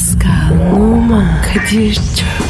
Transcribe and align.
Pascal, 0.00 0.72
Oman, 0.72 1.42
Kadir 1.42 1.94
çok 1.94 2.49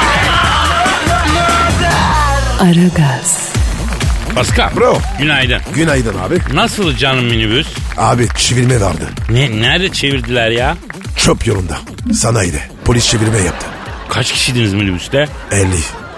Aragaz, 2.61 3.53
Pascal. 4.35 4.75
Bro. 4.75 4.97
Günaydın. 5.19 5.61
Günaydın 5.75 6.17
abi. 6.17 6.37
Nasıl 6.53 6.95
canım 6.95 7.25
minibüs? 7.25 7.67
Abi 7.97 8.27
çevirme 8.37 8.81
vardı. 8.81 9.09
Ne, 9.29 9.61
nerede 9.61 9.89
çevirdiler 9.89 10.49
ya? 10.51 10.77
Çöp 11.17 11.47
yolunda. 11.47 11.77
Sanayide. 12.13 12.61
Polis 12.85 13.07
çevirme 13.09 13.37
yaptı. 13.37 13.67
Kaç 14.09 14.31
kişiydiniz 14.33 14.73
minibüste? 14.73 15.27
50. 15.51 15.67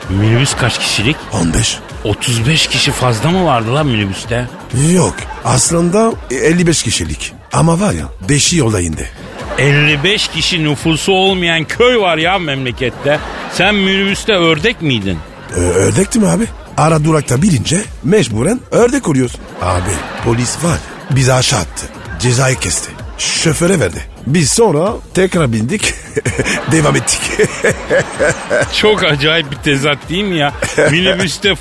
Minibüs 0.10 0.56
kaç 0.56 0.80
kişilik? 0.80 1.16
15. 1.34 1.78
35 2.04 2.68
kişi 2.68 2.92
fazla 2.92 3.30
mı 3.32 3.46
vardı 3.46 3.76
lan 3.76 3.88
minibüste? 3.88 4.48
Yok. 4.94 5.16
Aslında 5.46 6.14
55 6.32 6.84
kişilik. 6.84 7.34
Ama 7.54 7.80
var 7.80 7.94
ya 7.94 8.06
5'i 8.30 8.58
yolda 8.58 8.82
indi. 8.82 9.10
55 9.58 10.28
kişi 10.28 10.64
nüfusu 10.64 11.12
olmayan 11.12 11.64
köy 11.64 11.98
var 11.98 12.18
ya 12.18 12.40
memlekette. 12.40 13.20
Sen 13.54 13.76
minibüste 13.76 14.34
ördek 14.34 14.82
miydin? 14.82 15.18
Ee, 15.56 15.60
ördekti 15.60 16.20
mi 16.20 16.28
abi? 16.28 16.44
Ara 16.78 17.04
durakta 17.04 17.42
bilince 17.42 17.82
mecburen 18.04 18.60
ördek 18.72 19.08
oluyoruz. 19.08 19.36
Abi 19.62 19.92
polis 20.26 20.64
var. 20.64 20.78
Bizi 21.12 21.34
aşağı 21.34 21.60
attı. 21.60 21.86
Cezayı 22.20 22.56
kesti. 22.56 22.92
Şoföre 23.18 23.80
verdi. 23.80 24.04
Biz 24.28 24.52
sonra 24.52 24.94
tekrar 25.14 25.54
bindik. 25.54 25.94
Devam 26.72 26.96
ettik. 26.96 27.22
Çok 28.82 29.04
acayip 29.04 29.52
bir 29.52 29.56
tezat 29.56 29.98
değil 30.10 30.24
mi 30.24 30.38
ya? 30.38 30.54
Minibüste 30.92 31.56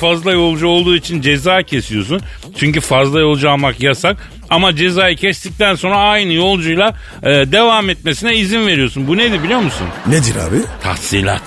fazla 0.00 0.32
yolcu 0.32 0.66
olduğu 0.66 0.96
için 0.96 1.20
ceza 1.20 1.62
kesiyorsun. 1.62 2.20
Çünkü 2.56 2.80
fazla 2.80 3.20
yolcu 3.20 3.50
almak 3.50 3.80
yasak. 3.82 4.16
Ama 4.50 4.76
cezayı 4.76 5.16
kestikten 5.16 5.74
sonra 5.74 5.96
aynı 5.96 6.32
yolcuyla 6.32 6.94
e, 7.22 7.26
devam 7.28 7.90
etmesine 7.90 8.36
izin 8.36 8.66
veriyorsun. 8.66 9.08
Bu 9.08 9.16
nedir 9.16 9.42
biliyor 9.42 9.60
musun? 9.60 9.86
Nedir 10.06 10.36
abi? 10.36 10.56
Tahsilat. 10.82 11.42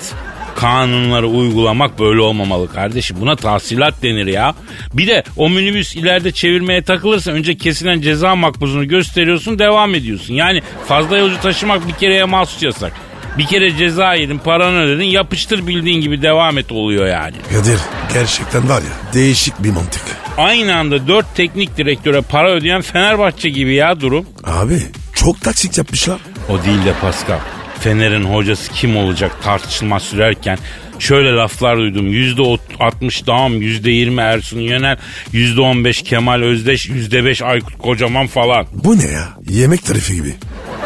Kanunları 0.56 1.26
uygulamak 1.28 1.98
böyle 1.98 2.20
olmamalı 2.20 2.72
kardeşim. 2.72 3.16
Buna 3.20 3.36
tahsilat 3.36 4.02
denir 4.02 4.26
ya. 4.26 4.54
Bir 4.94 5.06
de 5.06 5.24
o 5.36 5.50
minibüs 5.50 5.96
ileride 5.96 6.32
çevirmeye 6.32 6.82
takılırsa 6.82 7.30
önce 7.30 7.56
kesilen 7.56 8.00
ceza 8.00 8.36
makbuzunu 8.36 8.88
gösteriyorsun 8.88 9.58
devam 9.58 9.94
ediyorsun. 9.94 10.34
Yani 10.34 10.62
fazla 10.88 11.18
yolcu 11.18 11.40
taşımak 11.40 11.88
bir 11.88 11.92
kereye 11.92 12.24
mahsus 12.24 12.62
yasak. 12.62 12.92
Bir 13.38 13.46
kere 13.46 13.76
ceza 13.76 14.14
yedin 14.14 14.38
paranı 14.38 14.78
ödedin 14.78 15.04
yapıştır 15.04 15.66
bildiğin 15.66 16.00
gibi 16.00 16.22
devam 16.22 16.58
et 16.58 16.72
oluyor 16.72 17.06
yani. 17.06 17.34
Kadir 17.52 17.78
gerçekten 18.14 18.68
var 18.68 18.82
ya 18.82 19.12
değişik 19.14 19.62
bir 19.62 19.70
mantık. 19.70 20.02
Aynı 20.38 20.76
anda 20.76 21.08
dört 21.08 21.34
teknik 21.36 21.76
direktöre 21.76 22.20
para 22.20 22.50
ödeyen 22.50 22.82
Fenerbahçe 22.82 23.48
gibi 23.50 23.74
ya 23.74 24.00
durum. 24.00 24.26
Abi 24.44 24.78
çok 25.14 25.40
taksit 25.40 25.78
yapmışlar. 25.78 26.18
O 26.48 26.64
değil 26.64 26.84
de 26.84 26.92
Pascal. 27.00 27.38
Fener'in 27.82 28.24
hocası 28.24 28.72
kim 28.72 28.96
olacak 28.96 29.32
tartışılma 29.42 30.00
sürerken 30.00 30.58
şöyle 30.98 31.30
laflar 31.32 31.78
duydum. 31.78 32.06
Yüzde 32.06 32.42
ot- 32.42 32.60
60 32.80 33.26
Dağım, 33.26 33.62
yüzde 33.62 33.90
20 33.90 34.20
Ersun 34.20 34.60
Yener, 34.60 34.98
yüzde 35.32 35.60
15 35.60 36.02
Kemal 36.02 36.42
Özdeş, 36.42 36.88
yüzde 36.88 37.24
5 37.24 37.42
Aykut 37.42 37.78
Kocaman 37.78 38.26
falan. 38.26 38.66
Bu 38.72 38.98
ne 38.98 39.06
ya? 39.06 39.28
Yemek 39.48 39.84
tarifi 39.84 40.14
gibi. 40.14 40.34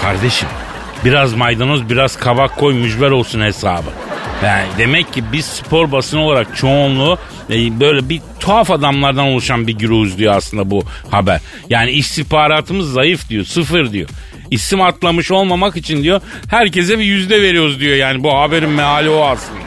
Kardeşim 0.01 0.49
biraz 1.05 1.35
maydanoz 1.35 1.89
biraz 1.89 2.17
kabak 2.17 2.57
koy 2.57 2.75
mücver 2.75 3.11
olsun 3.11 3.41
hesabı. 3.41 3.91
Yani 4.45 4.67
demek 4.79 5.13
ki 5.13 5.25
biz 5.33 5.45
spor 5.45 5.93
basını 5.93 6.21
olarak 6.21 6.57
çoğunluğu 6.57 7.19
e, 7.51 7.81
böyle 7.81 8.09
bir 8.09 8.21
tuhaf 8.41 8.71
adamlardan 8.71 9.25
oluşan 9.27 9.67
bir 9.67 9.73
güruhuz 9.79 10.19
diyor 10.19 10.35
aslında 10.37 10.71
bu 10.71 10.85
haber. 11.11 11.41
Yani 11.71 11.91
istihbaratımız 11.91 12.93
zayıf 12.93 13.29
diyor 13.29 13.45
sıfır 13.45 13.93
diyor. 13.93 14.09
İsim 14.51 14.81
atlamış 14.81 15.31
olmamak 15.31 15.77
için 15.77 16.03
diyor 16.03 16.21
herkese 16.51 16.99
bir 16.99 17.05
yüzde 17.05 17.43
veriyoruz 17.43 17.81
diyor 17.81 17.97
yani 17.97 18.23
bu 18.25 18.35
haberin 18.35 18.71
meali 18.71 19.11
o 19.11 19.25
aslında. 19.25 19.61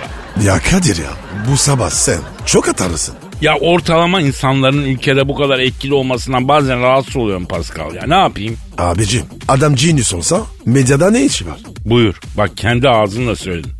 Ya 0.46 0.60
Kadir 0.60 0.98
ya 0.98 1.10
bu 1.52 1.58
sabah 1.58 1.90
sen 1.90 2.20
çok 2.46 2.68
atarlısın. 2.70 3.16
Ya 3.42 3.56
ortalama 3.58 4.22
insanların 4.22 4.84
ülkede 4.84 5.28
bu 5.28 5.36
kadar 5.36 5.60
etkili 5.60 5.94
olmasından 5.94 6.48
bazen 6.48 6.82
rahatsız 6.82 7.16
oluyorum 7.16 7.46
Pascal 7.46 7.96
ya 7.96 8.04
ne 8.08 8.14
yapayım? 8.16 8.58
Abicim 8.78 9.24
adam 9.48 9.76
genius 9.76 10.14
olsa 10.14 10.42
medyada 10.66 11.12
ne 11.12 11.26
işi 11.26 11.48
var? 11.48 11.58
Buyur 11.86 12.20
bak 12.38 12.52
kendi 12.58 12.90
ağzınla 12.90 13.36
söyledin. 13.36 13.72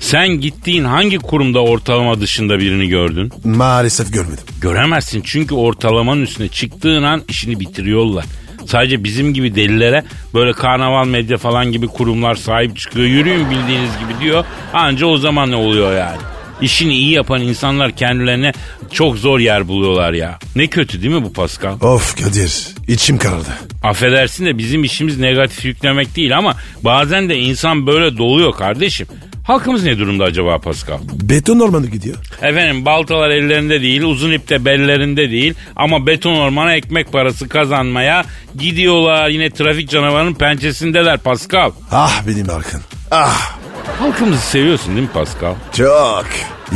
Sen 0.00 0.28
gittiğin 0.28 0.84
hangi 0.84 1.18
kurumda 1.18 1.60
ortalama 1.62 2.20
dışında 2.20 2.58
birini 2.58 2.88
gördün? 2.88 3.32
Maalesef 3.44 4.12
görmedim. 4.12 4.44
Göremezsin 4.60 5.22
çünkü 5.24 5.54
ortalamanın 5.54 6.22
üstüne 6.22 6.48
çıktığın 6.48 7.02
an 7.02 7.22
işini 7.28 7.60
bitiriyorlar. 7.60 8.24
Sadece 8.68 9.04
bizim 9.04 9.34
gibi 9.34 9.54
delilere 9.54 10.04
böyle 10.34 10.52
karnaval 10.52 11.06
medya 11.06 11.38
falan 11.38 11.72
gibi 11.72 11.86
kurumlar 11.86 12.34
sahip 12.34 12.76
çıkıyor. 12.78 13.06
Yürüyün 13.06 13.50
bildiğiniz 13.50 13.90
gibi 13.98 14.24
diyor. 14.24 14.44
Anca 14.74 15.06
o 15.06 15.16
zaman 15.16 15.50
ne 15.50 15.56
oluyor 15.56 15.96
yani? 15.98 16.18
İşini 16.60 16.94
iyi 16.94 17.10
yapan 17.10 17.42
insanlar 17.42 17.92
kendilerine 17.92 18.52
çok 18.92 19.16
zor 19.16 19.38
yer 19.38 19.68
buluyorlar 19.68 20.12
ya. 20.12 20.38
Ne 20.56 20.66
kötü 20.66 21.02
değil 21.02 21.14
mi 21.14 21.24
bu 21.24 21.32
Pascal? 21.32 21.80
Of 21.80 22.24
Kadir 22.24 22.68
içim 22.88 23.18
karardı. 23.18 23.48
Affedersin 23.82 24.46
de 24.46 24.58
bizim 24.58 24.84
işimiz 24.84 25.18
negatif 25.18 25.64
yüklemek 25.64 26.16
değil 26.16 26.36
ama 26.38 26.54
bazen 26.82 27.28
de 27.28 27.36
insan 27.38 27.86
böyle 27.86 28.18
doluyor 28.18 28.52
kardeşim. 28.52 29.06
Halkımız 29.48 29.82
ne 29.84 29.98
durumda 29.98 30.24
acaba 30.24 30.58
Pascal? 30.58 30.98
Beton 31.22 31.58
ormanı 31.60 31.86
gidiyor. 31.86 32.16
Efendim 32.42 32.84
baltalar 32.84 33.30
ellerinde 33.30 33.82
değil, 33.82 34.02
uzun 34.02 34.32
ip 34.32 34.48
de 34.48 34.64
bellerinde 34.64 35.30
değil 35.30 35.54
ama 35.76 36.06
beton 36.06 36.34
ormana 36.34 36.74
ekmek 36.74 37.12
parası 37.12 37.48
kazanmaya 37.48 38.24
gidiyorlar. 38.58 39.28
Yine 39.28 39.50
trafik 39.50 39.90
canavarının 39.90 40.34
pençesindeler 40.34 41.18
Pascal. 41.18 41.70
Ah 41.92 42.22
benim 42.26 42.50
Arkın. 42.50 42.80
Ah 43.10 43.58
Halkımızı 43.98 44.42
seviyorsun 44.42 44.96
değil 44.96 45.06
mi 45.06 45.12
Pascal? 45.14 45.54
çok. 45.76 46.26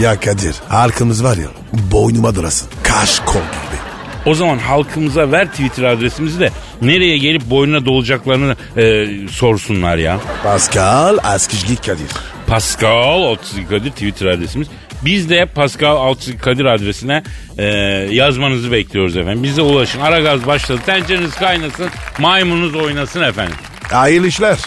Ya 0.01 0.21
Kadir 0.21 0.55
arkamız 0.71 1.25
var 1.25 1.37
ya 1.37 1.49
boynuma 1.73 2.35
durasın. 2.35 2.69
Kaş 2.83 3.19
kol 3.19 3.33
gibi. 3.35 3.83
O 4.27 4.35
zaman 4.35 4.59
halkımıza 4.59 5.33
ver 5.33 5.51
Twitter 5.51 5.83
adresimizi 5.85 6.41
de 6.41 6.51
nereye 6.83 7.19
gelip 7.19 7.51
boynuna 7.51 7.85
dolacaklarını 7.85 8.57
e, 8.77 9.07
sorsunlar 9.29 9.97
ya. 9.97 10.19
Pascal 10.43 11.19
Askizgi 11.23 11.77
Kadir. 11.77 12.07
Pascal 12.47 13.23
Altçizgi 13.23 13.69
Kadir 13.69 13.91
Twitter 13.91 14.27
adresimiz. 14.27 14.69
Biz 15.05 15.31
de 15.31 15.47
Pascal 15.47 15.97
Altçizgi 15.97 16.39
Kadir 16.39 16.65
adresine 16.65 17.23
e, 17.59 17.65
yazmanızı 18.11 18.73
bekliyoruz 18.73 19.17
efendim. 19.17 19.43
Bize 19.43 19.63
ulaşın. 19.63 20.01
Aragaz 20.01 20.47
başladı. 20.47 20.81
Tencereniz 20.87 21.35
kaynasın. 21.35 21.89
Maymununuz 22.19 22.75
oynasın 22.75 23.23
efendim. 23.23 23.55
Hayırlı 23.91 24.27
işler. 24.27 24.59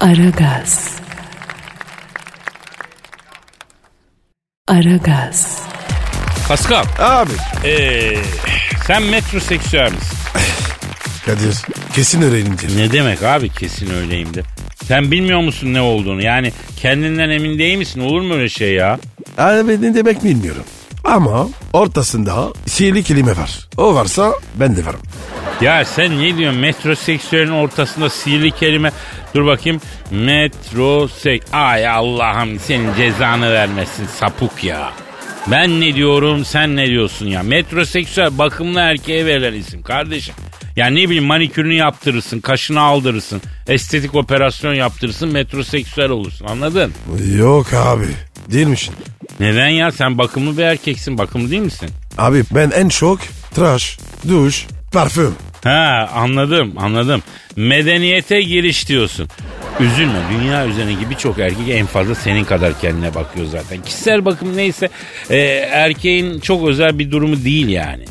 Aragaz. 0.00 0.94
Aragaz, 4.68 5.62
Pascal 6.48 6.84
Abi. 6.98 7.30
e, 7.68 8.16
sen 8.86 9.02
metroseksüel 9.02 9.92
misin? 9.92 10.18
Kadir 11.26 11.54
kesin 11.94 12.22
öğrenince. 12.22 12.66
Ne 12.76 12.92
demek 12.92 13.22
abi 13.22 13.48
kesin 13.48 13.94
öyleyim 13.94 14.34
de. 14.34 14.42
Sen 14.84 15.10
bilmiyor 15.10 15.40
musun 15.40 15.74
ne 15.74 15.80
olduğunu? 15.80 16.22
Yani 16.24 16.52
kendinden 16.84 17.30
emin 17.30 17.58
değil 17.58 17.78
misin? 17.78 18.00
Olur 18.00 18.20
mu 18.20 18.34
öyle 18.34 18.48
şey 18.48 18.72
ya? 18.74 18.98
Abi 19.38 19.82
ne 19.82 19.94
demek 19.94 20.24
bilmiyorum. 20.24 20.62
Ama 21.04 21.48
ortasında 21.72 22.52
sihirli 22.66 23.02
kelime 23.02 23.36
var. 23.36 23.68
O 23.76 23.94
varsa 23.94 24.32
ben 24.54 24.76
de 24.76 24.86
varım. 24.86 25.00
Ya 25.60 25.84
sen 25.84 26.22
ne 26.22 26.36
diyorsun? 26.36 26.60
Metroseksüelin 26.60 27.50
ortasında 27.50 28.10
sihirli 28.10 28.50
kelime. 28.50 28.92
Dur 29.34 29.46
bakayım. 29.46 29.80
Metrosek... 30.10 31.42
Ay 31.52 31.88
Allah'ım 31.88 32.58
senin 32.58 32.94
cezanı 32.94 33.52
vermesin 33.52 34.06
sapuk 34.06 34.64
ya. 34.64 34.92
Ben 35.50 35.80
ne 35.80 35.94
diyorum 35.94 36.44
sen 36.44 36.76
ne 36.76 36.86
diyorsun 36.86 37.26
ya? 37.26 37.42
Metroseksüel 37.42 38.38
bakımlı 38.38 38.80
erkeğe 38.80 39.26
verilen 39.26 39.52
isim 39.52 39.82
kardeşim. 39.82 40.34
Ya 40.76 40.86
ne 40.86 40.96
bileyim 40.96 41.24
manikürünü 41.24 41.74
yaptırırsın, 41.74 42.40
kaşını 42.40 42.80
aldırırsın, 42.80 43.42
estetik 43.68 44.14
operasyon 44.14 44.74
yaptırırsın, 44.74 45.28
metroseksüel 45.28 46.10
olursun 46.10 46.46
anladın? 46.46 46.92
Yok 47.36 47.74
abi. 47.74 48.06
Değilmişsin. 48.52 48.94
Neden 49.40 49.68
ya 49.68 49.92
sen 49.92 50.18
bakımlı 50.18 50.58
bir 50.58 50.62
erkeksin, 50.62 51.18
bakımlı 51.18 51.50
değil 51.50 51.62
misin? 51.62 51.90
Abi 52.18 52.44
ben 52.50 52.70
en 52.70 52.88
çok 52.88 53.20
tıraş, 53.54 53.98
duş, 54.28 54.66
parfüm. 54.94 55.34
Ha 55.64 56.10
anladım 56.14 56.72
anladım. 56.76 57.22
Medeniyete 57.56 58.42
giriş 58.42 58.88
diyorsun. 58.88 59.28
Üzülme 59.80 60.18
dünya 60.32 60.66
üzerindeki 60.66 61.10
birçok 61.10 61.38
erkek 61.38 61.68
en 61.68 61.86
fazla 61.86 62.14
senin 62.14 62.44
kadar 62.44 62.80
kendine 62.80 63.14
bakıyor 63.14 63.46
zaten. 63.46 63.82
Kişisel 63.82 64.24
bakım 64.24 64.56
neyse 64.56 64.88
e, 65.30 65.36
erkeğin 65.70 66.40
çok 66.40 66.68
özel 66.68 66.98
bir 66.98 67.10
durumu 67.10 67.44
değil 67.44 67.68
yani. 67.68 68.04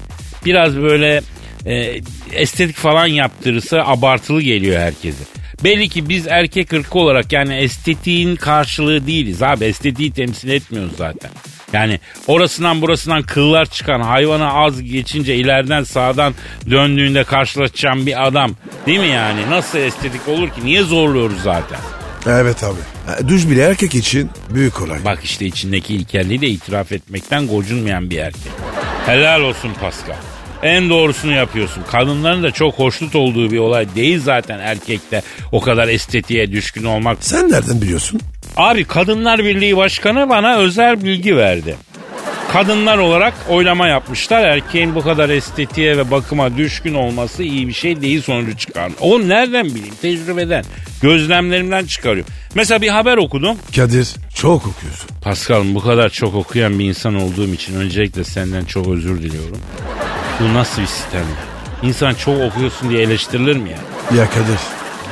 Biraz 0.45 0.77
böyle 0.77 1.21
e, 1.65 2.01
estetik 2.33 2.75
falan 2.75 3.07
yaptırırsa 3.07 3.83
abartılı 3.85 4.41
geliyor 4.41 4.79
herkese. 4.79 5.23
Belli 5.63 5.89
ki 5.89 6.09
biz 6.09 6.27
erkek 6.27 6.73
ırkı 6.73 6.99
olarak 6.99 7.33
yani 7.33 7.55
estetiğin 7.55 8.35
karşılığı 8.35 9.07
değiliz 9.07 9.41
abi. 9.41 9.65
Estetiği 9.65 10.11
temsil 10.11 10.49
etmiyoruz 10.49 10.93
zaten. 10.97 11.31
Yani 11.73 11.99
orasından 12.27 12.81
burasından 12.81 13.23
kıllar 13.23 13.65
çıkan 13.65 14.01
hayvana 14.01 14.53
az 14.53 14.81
geçince 14.83 15.35
ileriden 15.35 15.83
sağdan 15.83 16.33
döndüğünde 16.69 17.23
karşılaşacağım 17.23 18.05
bir 18.05 18.27
adam. 18.27 18.55
Değil 18.85 18.99
mi 18.99 19.07
yani? 19.07 19.49
Nasıl 19.49 19.77
estetik 19.79 20.27
olur 20.27 20.49
ki? 20.49 20.65
Niye 20.65 20.83
zorluyoruz 20.83 21.41
zaten? 21.43 21.79
Evet 22.27 22.63
abi. 22.63 22.79
Duş 23.27 23.49
bile 23.49 23.61
erkek 23.63 23.95
için 23.95 24.29
büyük 24.49 24.81
olay. 24.81 25.05
Bak 25.05 25.19
işte 25.23 25.45
içindeki 25.45 25.95
ilkelliği 25.95 26.41
de 26.41 26.47
itiraf 26.47 26.91
etmekten 26.91 27.47
gocunmayan 27.47 28.09
bir 28.09 28.17
erkek. 28.17 28.51
Helal 29.05 29.41
olsun 29.41 29.71
Pascal. 29.81 30.15
En 30.63 30.89
doğrusunu 30.89 31.31
yapıyorsun. 31.31 31.83
Kadınların 31.91 32.43
da 32.43 32.51
çok 32.51 32.73
hoşnut 32.79 33.15
olduğu 33.15 33.51
bir 33.51 33.57
olay 33.57 33.95
değil 33.95 34.19
zaten 34.19 34.59
erkekte 34.59 35.21
o 35.51 35.61
kadar 35.61 35.87
estetiğe 35.87 36.51
düşkün 36.51 36.83
olmak. 36.83 37.17
Sen 37.21 37.51
nereden 37.51 37.81
biliyorsun? 37.81 38.21
Abi 38.57 38.83
Kadınlar 38.83 39.39
Birliği 39.43 39.77
Başkanı 39.77 40.29
bana 40.29 40.55
özel 40.57 41.03
bilgi 41.03 41.37
verdi. 41.37 41.75
Kadınlar 42.51 42.97
olarak 42.97 43.33
oylama 43.49 43.87
yapmışlar. 43.87 44.43
Erkeğin 44.43 44.95
bu 44.95 45.01
kadar 45.01 45.29
estetiğe 45.29 45.97
ve 45.97 46.11
bakıma 46.11 46.57
düşkün 46.57 46.93
olması 46.93 47.43
iyi 47.43 47.67
bir 47.67 47.73
şey 47.73 48.01
değil 48.01 48.21
sonucu 48.21 48.57
çıkar. 48.57 48.91
Oğlum 48.99 49.29
nereden 49.29 49.65
bileyim? 49.65 49.93
Tecrübeden, 50.01 50.65
gözlemlerimden 51.01 51.85
çıkarıyorum. 51.85 52.33
Mesela 52.55 52.81
bir 52.81 52.89
haber 52.89 53.17
okudum. 53.17 53.57
Kadir 53.75 54.09
çok 54.35 54.67
okuyorsun. 54.67 55.09
Pascal'ım 55.23 55.75
bu 55.75 55.81
kadar 55.81 56.09
çok 56.09 56.35
okuyan 56.35 56.79
bir 56.79 56.85
insan 56.85 57.15
olduğum 57.15 57.53
için 57.53 57.75
öncelikle 57.75 58.23
senden 58.23 58.65
çok 58.65 58.87
özür 58.87 59.21
diliyorum. 59.21 59.57
Bu 60.39 60.53
nasıl 60.53 60.81
bir 60.81 60.87
sistem 60.87 61.21
ya? 61.21 61.89
İnsan 61.89 62.13
çok 62.13 62.41
okuyorsun 62.41 62.89
diye 62.89 63.01
eleştirilir 63.01 63.55
mi 63.55 63.69
ya? 63.69 63.77
Ya 64.17 64.29
Kadir 64.29 64.59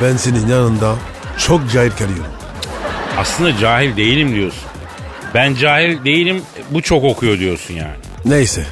ben 0.01 0.17
senin 0.17 0.47
yanında 0.47 0.95
çok 1.37 1.71
cahil 1.71 1.91
kalıyorum. 1.91 2.40
Aslında 3.17 3.57
cahil 3.57 3.97
değilim 3.97 4.35
diyorsun. 4.35 4.63
Ben 5.33 5.55
cahil 5.55 6.05
değilim 6.05 6.41
bu 6.71 6.81
çok 6.81 7.03
okuyor 7.03 7.39
diyorsun 7.39 7.73
yani. 7.73 7.95
Neyse 8.25 8.65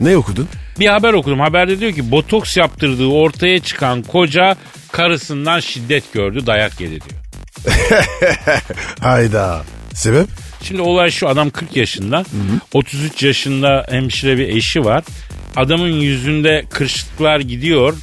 ne 0.00 0.16
okudun? 0.16 0.48
Bir 0.78 0.86
haber 0.86 1.12
okudum. 1.12 1.40
Haberde 1.40 1.80
diyor 1.80 1.92
ki 1.92 2.10
botoks 2.10 2.56
yaptırdığı 2.56 3.06
ortaya 3.06 3.58
çıkan 3.60 4.02
koca 4.02 4.56
karısından 4.92 5.60
şiddet 5.60 6.12
gördü 6.12 6.46
dayak 6.46 6.80
yedi 6.80 6.98
diyor. 7.00 7.20
Hayda. 9.00 9.62
Sebep? 9.94 10.26
Şimdi 10.62 10.80
olay 10.80 11.10
şu 11.10 11.28
adam 11.28 11.50
40 11.50 11.76
yaşında 11.76 12.24
33 12.72 13.22
yaşında 13.22 13.86
hemşire 13.90 14.38
bir 14.38 14.48
eşi 14.48 14.84
var. 14.84 15.04
Adamın 15.56 15.88
yüzünde 15.92 16.64
kırışıklar 16.70 17.40
gidiyor. 17.40 17.94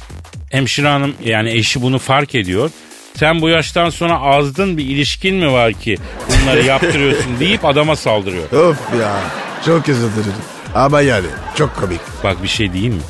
Hemşire 0.50 0.88
hanım 0.88 1.14
yani 1.24 1.50
eşi 1.50 1.82
bunu 1.82 1.98
fark 1.98 2.34
ediyor. 2.34 2.70
Sen 3.18 3.40
bu 3.40 3.48
yaştan 3.48 3.90
sonra 3.90 4.20
azdın 4.20 4.78
bir 4.78 4.84
ilişkin 4.84 5.36
mi 5.36 5.52
var 5.52 5.72
ki 5.72 5.96
bunları 6.28 6.62
yaptırıyorsun 6.66 7.40
deyip 7.40 7.64
adama 7.64 7.96
saldırıyor. 7.96 8.52
Of 8.52 8.78
ya 9.00 9.20
çok 9.66 9.88
özür 9.88 10.10
dilerim. 10.12 10.32
Ama 10.74 11.00
yani 11.00 11.26
çok 11.56 11.76
komik. 11.76 12.00
Bak 12.24 12.42
bir 12.42 12.48
şey 12.48 12.72
diyeyim 12.72 12.94
mi? 12.94 13.00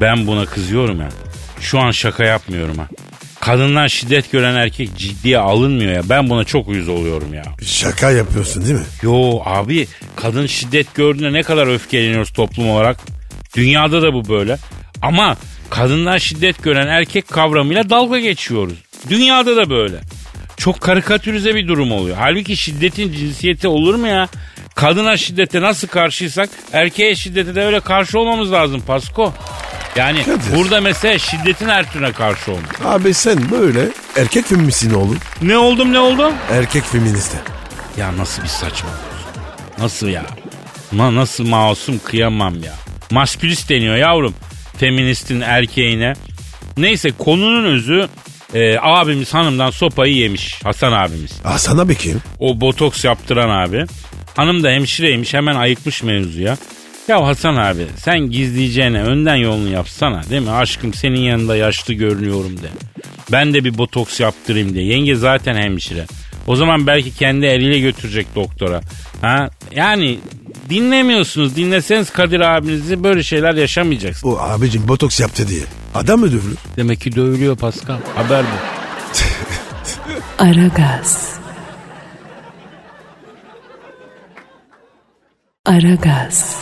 Ben 0.00 0.26
buna 0.26 0.46
kızıyorum 0.46 1.00
ya. 1.00 1.08
Şu 1.60 1.78
an 1.80 1.90
şaka 1.90 2.24
yapmıyorum 2.24 2.78
ha. 2.78 2.88
Kadından 3.40 3.86
şiddet 3.86 4.32
gören 4.32 4.54
erkek 4.54 4.96
ciddiye 4.96 5.38
alınmıyor 5.38 5.92
ya. 5.92 6.02
Ben 6.08 6.30
buna 6.30 6.44
çok 6.44 6.68
uyuz 6.68 6.88
oluyorum 6.88 7.34
ya. 7.34 7.42
Şaka 7.66 8.10
yapıyorsun 8.10 8.64
değil 8.64 8.74
mi? 8.74 8.84
Yo 9.02 9.40
abi 9.44 9.86
kadın 10.16 10.46
şiddet 10.46 10.94
gördüğünde 10.94 11.32
ne 11.32 11.42
kadar 11.42 11.66
öfkeleniyoruz 11.74 12.30
toplum 12.32 12.70
olarak. 12.70 12.96
Dünyada 13.56 14.02
da 14.02 14.14
bu 14.14 14.28
böyle. 14.28 14.58
Ama 15.02 15.36
kadından 15.70 16.18
şiddet 16.18 16.62
gören 16.62 16.86
erkek 16.86 17.28
kavramıyla 17.28 17.90
dalga 17.90 18.18
geçiyoruz. 18.18 18.74
Dünyada 19.08 19.56
da 19.56 19.70
böyle. 19.70 20.00
Çok 20.56 20.80
karikatürize 20.80 21.54
bir 21.54 21.68
durum 21.68 21.92
oluyor. 21.92 22.16
Halbuki 22.20 22.56
şiddetin 22.56 23.12
cinsiyeti 23.12 23.68
olur 23.68 23.94
mu 23.94 24.06
ya? 24.06 24.28
Kadına 24.74 25.16
şiddete 25.16 25.60
nasıl 25.60 25.88
karşıysak 25.88 26.50
erkeğe 26.72 27.16
şiddete 27.16 27.54
de 27.54 27.62
öyle 27.64 27.80
karşı 27.80 28.18
olmamız 28.18 28.52
lazım 28.52 28.80
Pasko. 28.86 29.34
Yani 29.96 30.22
Kadir. 30.24 30.56
burada 30.56 30.80
mesela 30.80 31.18
şiddetin 31.18 31.68
her 31.68 31.92
türüne 31.92 32.12
karşı 32.12 32.52
olmak. 32.52 32.80
Abi 32.86 33.14
sen 33.14 33.50
böyle 33.50 33.88
erkek 34.16 34.44
feministin 34.46 34.94
oğlum. 34.94 35.18
Ne 35.42 35.58
oldum 35.58 35.92
ne 35.92 35.98
oldum? 35.98 36.32
Erkek 36.52 36.84
feministi. 36.84 37.36
Ya 37.98 38.16
nasıl 38.16 38.42
bir 38.42 38.48
saçma. 38.48 38.90
Nasıl 39.78 40.08
ya? 40.08 40.22
Ma 40.92 41.14
nasıl 41.14 41.46
masum 41.46 41.98
kıyamam 41.98 42.62
ya. 42.62 42.74
Maskülist 43.10 43.70
deniyor 43.70 43.96
yavrum. 43.96 44.34
Feministin 44.78 45.40
erkeğine. 45.40 46.12
Neyse 46.76 47.10
konunun 47.18 47.64
özü 47.64 48.08
e, 48.54 48.78
abimiz 48.80 49.34
hanımdan 49.34 49.70
sopayı 49.70 50.14
yemiş. 50.14 50.64
Hasan 50.64 50.92
abimiz. 50.92 51.32
Hasan 51.42 51.78
abi 51.78 51.94
kim? 51.98 52.22
O 52.38 52.60
botoks 52.60 53.04
yaptıran 53.04 53.66
abi. 53.66 53.84
Hanım 54.36 54.62
da 54.62 54.70
hemşireymiş 54.70 55.34
hemen 55.34 55.54
ayıkmış 55.54 56.02
mevzuya. 56.02 56.56
Ya 57.08 57.26
Hasan 57.26 57.56
abi 57.56 57.86
sen 57.96 58.18
gizleyeceğine 58.18 59.02
önden 59.02 59.34
yolunu 59.36 59.68
yapsana 59.68 60.22
değil 60.30 60.42
mi? 60.42 60.50
Aşkım 60.50 60.94
senin 60.94 61.20
yanında 61.20 61.56
yaşlı 61.56 61.94
görünüyorum 61.94 62.56
de. 62.56 62.68
Ben 63.32 63.54
de 63.54 63.64
bir 63.64 63.78
botoks 63.78 64.20
yaptırayım 64.20 64.74
diye. 64.74 64.84
Yenge 64.84 65.14
zaten 65.14 65.54
hemşire. 65.54 66.06
O 66.46 66.56
zaman 66.56 66.86
belki 66.86 67.14
kendi 67.14 67.46
eliyle 67.46 67.78
götürecek 67.78 68.26
doktora. 68.34 68.80
Ha? 69.20 69.50
Yani 69.72 70.18
dinlemiyorsunuz. 70.70 71.56
Dinleseniz 71.56 72.10
Kadir 72.10 72.40
abinizi 72.40 73.04
böyle 73.04 73.22
şeyler 73.22 73.54
yaşamayacaksınız. 73.54 74.22
Bu 74.34 74.40
abicim 74.40 74.88
botoks 74.88 75.20
yaptı 75.20 75.48
diye. 75.48 75.62
Adam 75.94 76.20
mı 76.20 76.26
dövülür? 76.26 76.56
Demek 76.76 77.00
ki 77.00 77.16
dövülüyor 77.16 77.56
Pascal. 77.56 77.98
Haber 78.14 78.44
bu. 78.44 78.56
Aragaz. 80.44 81.30
Aragaz. 85.66 86.56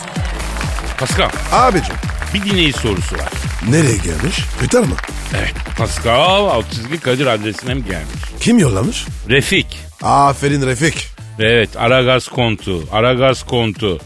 Pascal 0.99 1.29
Abicim 1.51 1.95
bir 2.33 2.43
dinleyici 2.43 2.79
sorusu 2.79 3.15
var. 3.15 3.29
nereye 3.69 3.97
gelmiş? 3.97 4.35
Twitter 4.39 4.81
mı? 4.81 4.95
Evet 5.37 5.53
Pascal 5.77 6.45
alt 6.47 6.71
çizgi 6.71 6.99
Kadir 6.99 7.25
adresine 7.27 7.73
mi 7.73 7.83
gelmiş? 7.85 8.13
Kim 8.39 8.59
yollamış? 8.59 9.05
Refik. 9.29 9.79
Aferin 10.01 10.61
Refik. 10.67 11.07
Evet 11.39 11.69
Aragaz 11.77 12.27
kontu. 12.27 12.83
Aragaz 12.91 13.45
kontu. 13.45 13.99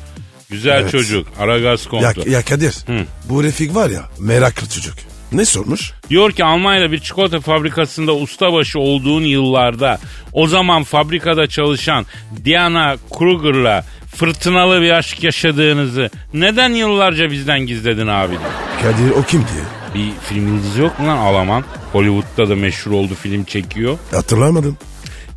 Güzel 0.49 0.81
Evet. 0.81 0.91
çocuk. 0.91 1.27
Aragaz 1.39 1.85
Ya, 1.85 1.89
kontu. 2.13 2.29
ya 2.29 2.41
Kadir 2.41 2.73
Hı. 2.87 3.05
bu 3.29 3.43
Refik 3.43 3.75
var 3.75 3.89
ya 3.89 4.03
meraklı 4.19 4.69
çocuk. 4.69 4.93
Ne 5.31 5.45
sormuş? 5.45 5.91
Diyor 6.09 6.31
ki 6.31 6.43
Almanya'da 6.43 6.91
bir 6.91 6.99
çikolata 6.99 7.39
fabrikasında 7.39 8.15
ustabaşı 8.15 8.79
olduğun 8.79 9.21
yıllarda 9.21 9.99
o 10.33 10.47
zaman 10.47 10.83
fabrikada 10.83 11.47
çalışan 11.47 12.05
Diana 12.45 12.95
Kruger'la 13.17 13.85
fırtınalı 14.15 14.81
bir 14.81 14.91
aşk 14.91 15.23
yaşadığınızı 15.23 16.09
neden 16.33 16.69
yıllarca 16.73 17.31
bizden 17.31 17.59
gizledin 17.59 18.07
abi? 18.07 18.33
Kadir 18.81 19.11
o 19.11 19.23
kim 19.23 19.39
diye. 19.53 19.63
Bir 20.05 20.11
film 20.29 20.47
yıldızı 20.55 20.81
yok 20.81 20.99
mu 20.99 21.07
lan 21.07 21.17
Alaman? 21.17 21.63
Hollywood'da 21.91 22.49
da 22.49 22.55
meşhur 22.55 22.91
oldu 22.91 23.13
film 23.23 23.43
çekiyor. 23.43 23.97
Hatırlamadım. 24.11 24.77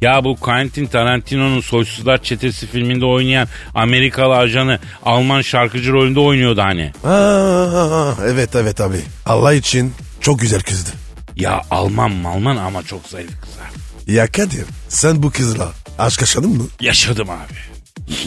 Ya 0.00 0.24
bu 0.24 0.36
Quentin 0.36 0.86
Tarantino'nun 0.86 1.60
Soysuzlar 1.60 2.22
Çetesi 2.22 2.66
filminde 2.66 3.04
oynayan 3.04 3.48
Amerikalı 3.74 4.36
ajanı 4.36 4.78
Alman 5.04 5.42
şarkıcı 5.42 5.92
rolünde 5.92 6.20
oynuyordu 6.20 6.60
hani. 6.62 6.92
Aa, 7.04 8.12
evet 8.26 8.56
evet 8.56 8.80
abi. 8.80 8.96
Allah 9.26 9.52
için 9.54 9.94
çok 10.20 10.40
güzel 10.40 10.60
kızdı. 10.60 10.90
Ya 11.36 11.62
Alman 11.70 12.10
malman 12.12 12.56
ama 12.56 12.82
çok 12.82 13.06
zayıf 13.06 13.30
kızlar. 13.40 13.66
Ya 14.06 14.26
Kadir 14.26 14.64
sen 14.88 15.22
bu 15.22 15.30
kızla 15.30 15.72
aşk 15.98 16.20
yaşadın 16.20 16.50
mı? 16.50 16.64
Yaşadım 16.80 17.30
abi. 17.30 17.54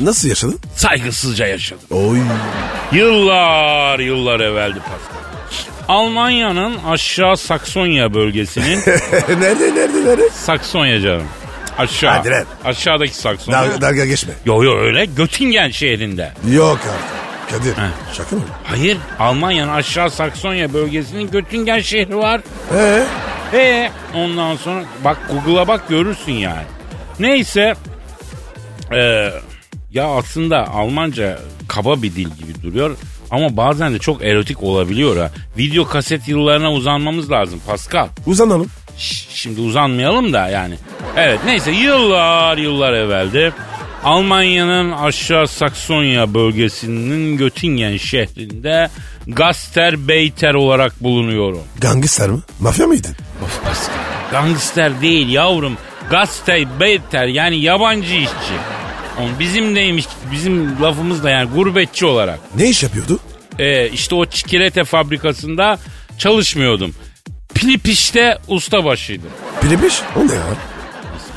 Nasıl 0.06 0.28
yaşadın? 0.30 0.60
Saygısızca 0.76 1.48
yaşadım. 1.48 1.84
Oy. 1.92 2.20
Yıllar 2.92 4.00
yıllar 4.00 4.40
evveldi 4.40 4.80
Pascal. 4.80 5.20
Almanya'nın 5.88 6.78
aşağı 6.88 7.38
Saksonya 7.38 8.14
bölgesinin 8.14 8.80
nerede 9.30 9.76
nerede 9.76 10.06
nerede? 10.06 10.30
Saksonya 10.30 11.02
canım. 11.02 11.24
Aşağı. 11.80 12.12
Hadi 12.12 12.30
lan. 12.30 12.46
Aşağıdaki 12.66 13.16
Saksonya. 13.16 13.62
Dalga, 13.62 13.82
dalga 13.82 14.06
geçme. 14.06 14.34
Yo 14.46 14.64
yo 14.64 14.78
öyle 14.78 15.06
Göttingen 15.06 15.70
şehrinde. 15.70 16.32
Yok 16.52 16.80
artık. 16.94 17.20
Kadir 17.52 17.74
şaka 18.14 18.36
mı? 18.36 18.42
Hayır 18.64 18.98
Almanya'nın 19.20 19.72
aşağı 19.72 20.10
Saksonya 20.12 20.74
bölgesinin 20.74 21.32
Göttingen 21.32 21.80
şehri 21.80 22.18
var. 22.18 22.42
Ee? 22.76 23.06
E 23.54 23.92
ondan 24.16 24.56
sonra 24.56 24.84
bak 25.04 25.18
Google'a 25.30 25.68
bak 25.68 25.90
görürsün 25.90 26.32
yani. 26.32 26.64
Neyse 27.20 27.74
e, 28.92 29.30
ya 29.92 30.08
aslında 30.08 30.68
Almanca 30.68 31.40
kaba 31.68 32.02
bir 32.02 32.16
dil 32.16 32.28
gibi 32.30 32.64
duruyor 32.64 32.98
ama 33.32 33.58
bazen 33.58 33.94
de 33.94 34.00
çok 34.00 34.24
erotik 34.24 34.64
olabiliyor 34.64 35.18
ha. 35.18 35.32
Video 35.58 35.88
kaset 35.88 36.28
yıllarına 36.28 36.72
uzanmamız 36.72 37.32
lazım 37.32 37.62
Pascal. 37.68 38.08
Uzanalım. 38.26 38.68
Şimdi 39.34 39.62
uzanmayalım 39.62 40.34
da 40.34 40.48
yani 40.48 40.76
Evet 41.18 41.40
neyse 41.46 41.72
yıllar 41.72 42.58
yıllar 42.58 42.94
evveldi. 42.94 43.54
Almanya'nın 44.04 44.92
aşağı 44.92 45.48
Saksonya 45.48 46.34
bölgesinin 46.34 47.38
Göttingen 47.38 47.98
şehrinde 47.98 48.90
Gasterbeyter 49.28 50.54
olarak 50.54 51.04
bulunuyorum. 51.04 51.62
Gangster 51.82 52.30
mı? 52.30 52.42
Mafya 52.60 52.88
mıydın? 52.88 53.16
Of 53.44 53.64
Pascal. 53.64 53.94
Gangster 54.32 55.02
değil 55.02 55.30
yavrum. 55.30 55.78
Gasterbeyter 56.10 57.28
yani 57.28 57.62
yabancı 57.62 58.16
işçi. 58.16 58.56
On 59.20 59.40
bizim 59.40 59.76
neymiş 59.76 60.06
bizim 60.32 60.82
lafımız 60.82 61.24
da 61.24 61.30
yani 61.30 61.50
gurbetçi 61.56 62.06
olarak. 62.06 62.40
Ne 62.56 62.70
iş 62.70 62.84
yapıyordu? 62.84 63.20
Ee, 63.60 63.90
işte 63.90 64.16
o 64.16 64.26
çikolata 64.26 64.84
fabrikasında 64.84 65.80
çalışmıyordum. 66.18 66.94
Pilipiş'te 67.60 68.38
ustabaşıydım. 68.48 69.30
Pilepiş? 69.62 70.02
O 70.16 70.28
ne 70.28 70.34
ya? 70.34 70.42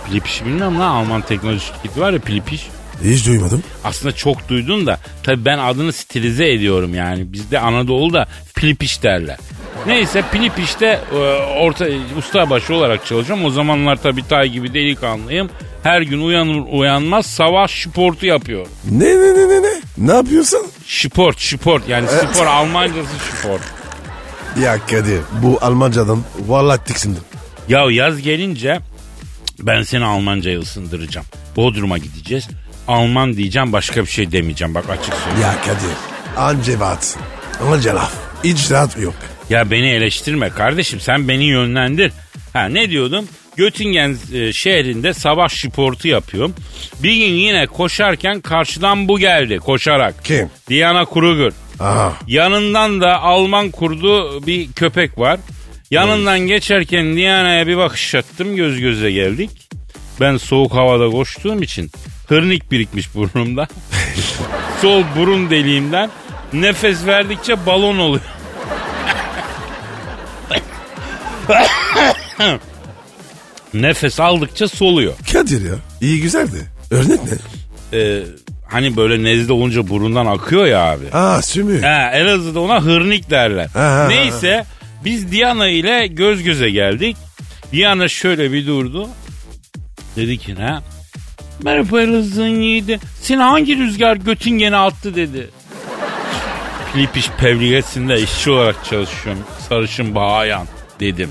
Pilipiş 0.07 0.45
bilmiyorum 0.45 0.81
lan 0.81 0.91
Alman 0.91 1.21
teknoloji 1.23 1.61
şirketi 1.67 2.01
var 2.01 2.13
ya 2.13 2.19
Pilipiş. 2.19 2.69
Hiç 3.05 3.27
duymadım. 3.27 3.63
Aslında 3.85 4.15
çok 4.15 4.49
duydun 4.49 4.87
da 4.87 4.99
tabii 5.23 5.45
ben 5.45 5.59
adını 5.59 5.93
stilize 5.93 6.53
ediyorum 6.53 6.95
yani. 6.95 7.33
Bizde 7.33 7.59
Anadolu'da 7.61 8.27
Pilipiş 8.55 9.03
derler. 9.03 9.37
Neyse 9.87 10.23
Pilipiş'te 10.33 11.01
e, 11.13 11.17
orta 11.61 11.87
ustabaşı 12.19 12.75
olarak 12.75 13.07
çalışıyorum. 13.07 13.45
O 13.45 13.51
zamanlar 13.51 13.97
tabii 13.97 14.29
tay 14.29 14.49
gibi 14.49 14.75
delikanlıyım. 14.75 15.51
Her 15.83 16.03
gün 16.03 16.23
uyanır 16.23 16.63
uyanmaz 16.73 17.27
savaş 17.27 17.83
sportu 17.83 18.27
yapıyorum. 18.27 18.73
Ne 18.91 19.05
ne 19.05 19.35
ne 19.35 19.49
ne 19.49 19.63
ne? 19.63 19.73
Ne 19.99 20.13
yapıyorsun? 20.13 20.67
Sport, 20.87 21.41
sport 21.41 21.89
yani 21.89 22.07
spor 22.09 22.47
Almancası 22.47 23.09
spor. 23.39 23.61
Ya 24.61 24.79
Kadir 24.87 25.21
bu 25.43 25.59
Almancadan 25.61 26.23
vallahi 26.47 26.85
tiksindim. 26.85 27.23
Ya 27.69 27.91
yaz 27.91 28.23
gelince 28.23 28.81
ben 29.59 29.83
seni 29.83 30.05
Almanca'ya 30.05 30.59
ısındıracağım. 30.61 31.27
Bodrum'a 31.57 31.99
gideceğiz. 31.99 32.49
Alman 32.89 33.37
diyeceğim 33.37 33.73
başka 33.73 34.01
bir 34.03 34.11
şey 34.11 34.33
demeyeceğim 34.33 34.75
bak 34.75 34.91
açık 34.91 35.15
söyleyeyim. 35.15 35.41
Ya 35.43 35.55
Kadir 35.61 35.97
anca 36.37 36.81
batsın. 36.81 37.23
Anca 37.73 37.95
laf. 37.97 38.13
Hiç 38.45 38.71
rahat 38.71 38.99
yok. 38.99 39.15
Ya 39.51 39.71
beni 39.71 39.89
eleştirme 39.89 40.51
kardeşim 40.51 41.01
sen 41.01 41.29
beni 41.29 41.45
yönlendir. 41.45 42.13
Ha 42.53 42.65
ne 42.65 42.91
diyordum? 42.91 43.25
Göttingen 43.57 44.17
e, 44.35 44.53
şehrinde 44.53 45.15
sabah 45.15 45.49
sportu 45.49 46.09
yapıyorum. 46.09 46.55
Bir 47.03 47.15
gün 47.15 47.33
yine 47.35 47.67
koşarken 47.67 48.41
karşıdan 48.41 49.09
bu 49.09 49.19
geldi 49.19 49.59
koşarak. 49.59 50.25
Kim? 50.25 50.51
Diana 50.69 51.05
Kruger. 51.05 51.53
Aha. 51.83 52.13
Yanından 52.27 53.01
da 53.01 53.23
Alman 53.23 53.71
kurdu 53.71 54.47
bir 54.47 54.73
köpek 54.73 55.19
var. 55.19 55.41
Yanından 55.91 56.41
geçerken 56.41 57.17
Diana'ya 57.17 57.67
bir 57.67 57.77
bakış 57.77 58.15
attım 58.15 58.57
göz 58.57 58.81
göze 58.81 59.11
geldik. 59.11 59.51
Ben 60.21 60.37
soğuk 60.37 60.75
havada 60.75 61.11
koştuğum 61.11 61.63
için 61.63 61.91
hırnik 62.29 62.71
birikmiş 62.71 63.15
burnumda. 63.15 63.69
Sol 64.83 65.03
burun 65.17 65.51
deliğimden 65.51 66.11
nefes 66.53 67.07
verdikçe 67.07 67.67
balon 67.67 67.99
oluyor. 67.99 68.25
nefes 73.75 74.21
aldıkça 74.21 74.69
soluyor. 74.69 75.15
Kadir 75.33 75.71
ya 75.71 75.75
iyi 76.01 76.21
güzeldi. 76.21 76.71
Örnek 76.91 77.21
ne? 77.25 77.39
Ee, 77.99 78.23
hani 78.73 78.97
böyle 78.97 79.25
nezle 79.25 79.53
olunca 79.53 79.89
burundan 79.89 80.27
akıyor 80.27 80.67
ya 80.67 80.81
abi. 80.93 81.05
Aa 81.13 81.43
sümü. 81.43 81.81
Ha, 81.83 82.11
Elazığ'da 82.15 82.61
ona 82.61 82.83
hırnik 82.83 83.31
derler. 83.31 83.67
Ha, 83.67 83.81
ha, 83.81 84.07
Neyse 84.09 84.65
biz 85.05 85.33
Diana 85.33 85.69
ile 85.69 86.07
göz 86.07 86.43
göze 86.43 86.71
geldik. 86.71 87.17
Diana 87.73 88.09
şöyle 88.09 88.53
bir 88.53 88.67
durdu. 88.67 89.09
Dedi 90.17 90.39
ki 90.39 90.55
ha 90.55 90.83
merhaba 91.63 92.03
Elazığ'ın 92.03 92.61
yiğidi. 92.61 93.01
Seni 93.23 93.43
hangi 93.43 93.77
rüzgar 93.79 94.17
Göttingen'e 94.17 94.77
attı 94.77 95.15
dedi. 95.17 95.51
Filipiş 96.93 97.29
Pevligesinde 97.31 98.21
işçi 98.21 98.51
olarak 98.51 98.85
çalışıyorum. 98.91 99.43
Sarışın 99.69 100.15
Bahayan 100.15 100.67
dedim. 101.01 101.31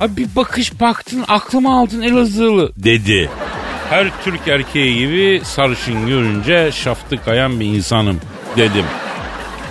Abi 0.00 0.16
bir 0.16 0.36
bakış 0.36 0.80
baktın 0.80 1.24
aklıma 1.28 1.80
aldın 1.80 2.02
Elazığlı 2.02 2.72
dedi. 2.76 3.30
Her 3.90 4.24
Türk 4.24 4.48
erkeği 4.48 4.98
gibi 4.98 5.42
sarışın 5.44 6.06
görünce 6.06 6.72
şaftı 6.72 7.24
kayan 7.24 7.60
bir 7.60 7.66
insanım 7.66 8.20
dedim. 8.56 8.84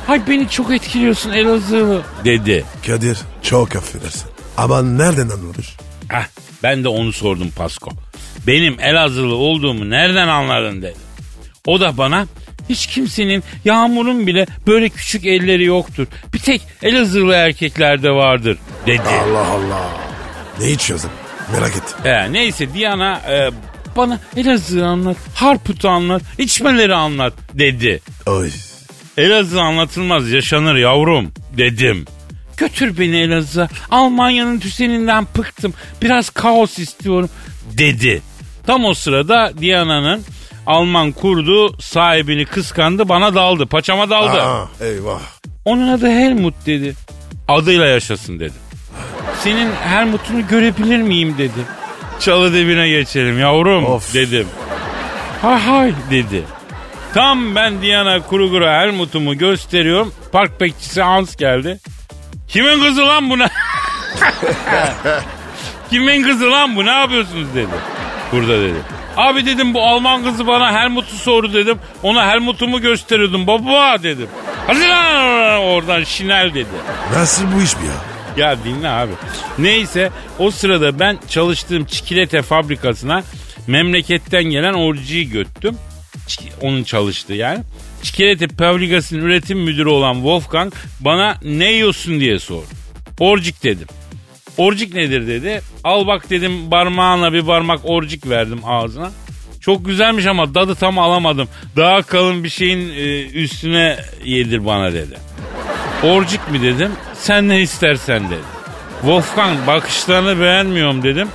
Hay 0.07 0.27
beni 0.27 0.49
çok 0.49 0.73
etkiliyorsun 0.73 1.31
Elazığlı 1.31 2.01
dedi. 2.25 2.65
Kadir 2.87 3.17
çok 3.41 3.75
affedersin. 3.75 4.29
Ama 4.57 4.81
nereden 4.81 5.29
anladın? 5.29 5.63
Heh, 6.09 6.25
ben 6.63 6.83
de 6.83 6.87
onu 6.87 7.13
sordum 7.13 7.51
Pasko. 7.57 7.91
Benim 8.47 8.79
Elazığlı 8.79 9.35
olduğumu 9.35 9.89
nereden 9.89 10.27
anladın 10.27 10.81
dedi. 10.81 10.95
O 11.67 11.79
da 11.79 11.97
bana 11.97 12.25
hiç 12.69 12.87
kimsenin 12.87 13.43
Yağmur'un 13.65 14.27
bile 14.27 14.45
böyle 14.67 14.89
küçük 14.89 15.25
elleri 15.25 15.65
yoktur. 15.65 16.07
Bir 16.33 16.39
tek 16.39 16.61
Elazığlı 16.83 17.33
erkeklerde 17.33 18.11
vardır 18.11 18.57
dedi. 18.87 19.01
Allah 19.23 19.47
Allah. 19.47 19.89
Ne 20.59 20.71
içiyorsun? 20.71 21.11
Merak 21.51 21.71
et. 21.75 21.95
He, 22.03 22.33
neyse 22.33 22.73
Diana 22.73 23.21
e, 23.29 23.49
bana 23.95 24.19
Elazığ'ı 24.37 24.85
anlat, 24.85 25.17
Harput'u 25.35 25.89
anlat, 25.89 26.21
içmeleri 26.37 26.95
anlat 26.95 27.33
dedi. 27.53 28.01
Oy. 28.25 28.51
Elazığ 29.17 29.61
anlatılmaz 29.61 30.31
yaşanır 30.31 30.75
yavrum 30.75 31.31
dedim. 31.57 32.05
Götür 32.57 32.97
beni 32.99 33.17
Elazığ'a. 33.17 33.67
Almanya'nın 33.91 34.61
düzeninden 34.61 35.27
bıktım. 35.37 35.73
Biraz 36.01 36.29
kaos 36.29 36.79
istiyorum 36.79 37.29
dedi. 37.77 38.21
Tam 38.67 38.85
o 38.85 38.93
sırada 38.93 39.51
Diana'nın 39.61 40.23
Alman 40.65 41.11
kurdu 41.11 41.77
sahibini 41.81 42.45
kıskandı 42.45 43.09
bana 43.09 43.35
daldı. 43.35 43.65
Paçama 43.65 44.09
daldı. 44.09 44.41
Aa, 44.41 44.67
eyvah. 44.81 45.19
Onun 45.65 45.87
adı 45.87 46.07
Helmut 46.07 46.53
dedi. 46.65 46.95
Adıyla 47.47 47.85
yaşasın 47.85 48.39
dedi. 48.39 48.53
Senin 49.43 49.71
Helmut'unu 49.71 50.47
görebilir 50.47 50.97
miyim 50.97 51.35
dedi. 51.37 51.59
Çalı 52.19 52.53
dibine 52.53 52.89
geçelim 52.89 53.39
yavrum 53.39 53.85
Of. 53.85 54.13
dedim. 54.13 54.47
Hay 55.41 55.59
hay 55.59 55.93
dedi. 56.11 56.43
Tam 57.13 57.55
ben 57.55 57.81
Diana 57.81 58.19
Kruger'a 58.29 58.81
Helmut'umu 58.81 59.37
gösteriyorum. 59.37 60.13
Park 60.31 60.61
bekçisi 60.61 61.01
Hans 61.01 61.35
geldi. 61.35 61.79
Kimin 62.47 62.83
kızı 62.83 63.01
lan 63.07 63.29
bu 63.29 63.39
ne? 63.39 63.47
Kimin 65.89 66.23
kızı 66.23 66.51
lan 66.51 66.75
bu 66.75 66.85
ne 66.85 66.91
yapıyorsunuz 66.91 67.55
dedi. 67.55 67.67
Burada 68.31 68.61
dedi. 68.61 68.77
Abi 69.17 69.45
dedim 69.45 69.73
bu 69.73 69.83
Alman 69.83 70.23
kızı 70.23 70.47
bana 70.47 70.73
Helmut'u 70.81 71.15
sordu 71.15 71.53
dedim. 71.53 71.77
Ona 72.03 72.27
Helmut'umu 72.31 72.81
gösteriyordum 72.81 73.47
baba 73.47 74.03
dedim. 74.03 74.27
Hadi 74.67 74.87
lan 74.89 75.59
oradan 75.63 76.03
şinel 76.03 76.53
dedi. 76.53 76.67
Nasıl 77.13 77.43
bu 77.55 77.61
iş 77.61 77.71
bu 77.81 77.85
ya? 77.85 77.91
Ya 78.37 78.57
dinle 78.63 78.89
abi. 78.89 79.11
Neyse 79.59 80.09
o 80.39 80.51
sırada 80.51 80.99
ben 80.99 81.19
çalıştığım 81.29 81.85
çikolata 81.85 82.41
fabrikasına 82.41 83.23
memleketten 83.67 84.43
gelen 84.43 84.73
orciyi 84.73 85.29
göttüm. 85.29 85.77
Onun 86.61 86.83
çalıştığı 86.83 87.33
yani. 87.33 87.63
Çikolata 88.03 88.47
fabrikasının 88.57 89.21
üretim 89.21 89.59
müdürü 89.59 89.89
olan 89.89 90.13
Wolfgang 90.13 90.73
bana 90.99 91.37
ne 91.43 91.71
yiyorsun 91.71 92.19
diye 92.19 92.39
sordu. 92.39 92.67
Orcik 93.19 93.63
dedim. 93.63 93.87
Orcik 94.57 94.93
nedir 94.93 95.27
dedi. 95.27 95.61
Al 95.83 96.07
bak 96.07 96.29
dedim 96.29 96.69
parmağına 96.69 97.33
bir 97.33 97.41
parmak 97.41 97.79
orcik 97.83 98.29
verdim 98.29 98.59
ağzına. 98.65 99.11
Çok 99.59 99.85
güzelmiş 99.85 100.25
ama 100.25 100.53
tadı 100.53 100.75
tam 100.75 100.99
alamadım. 100.99 101.47
Daha 101.75 102.01
kalın 102.01 102.43
bir 102.43 102.49
şeyin 102.49 102.89
e, 102.89 103.21
üstüne 103.25 103.97
yedir 104.23 104.65
bana 104.65 104.93
dedi. 104.93 105.15
Orcik 106.03 106.51
mi 106.51 106.61
dedim. 106.61 106.91
Sen 107.13 107.49
ne 107.49 107.61
istersen 107.61 108.29
dedi. 108.29 108.41
Wolfgang 109.01 109.67
bakışlarını 109.67 110.39
beğenmiyorum 110.41 111.03
dedim. 111.03 111.27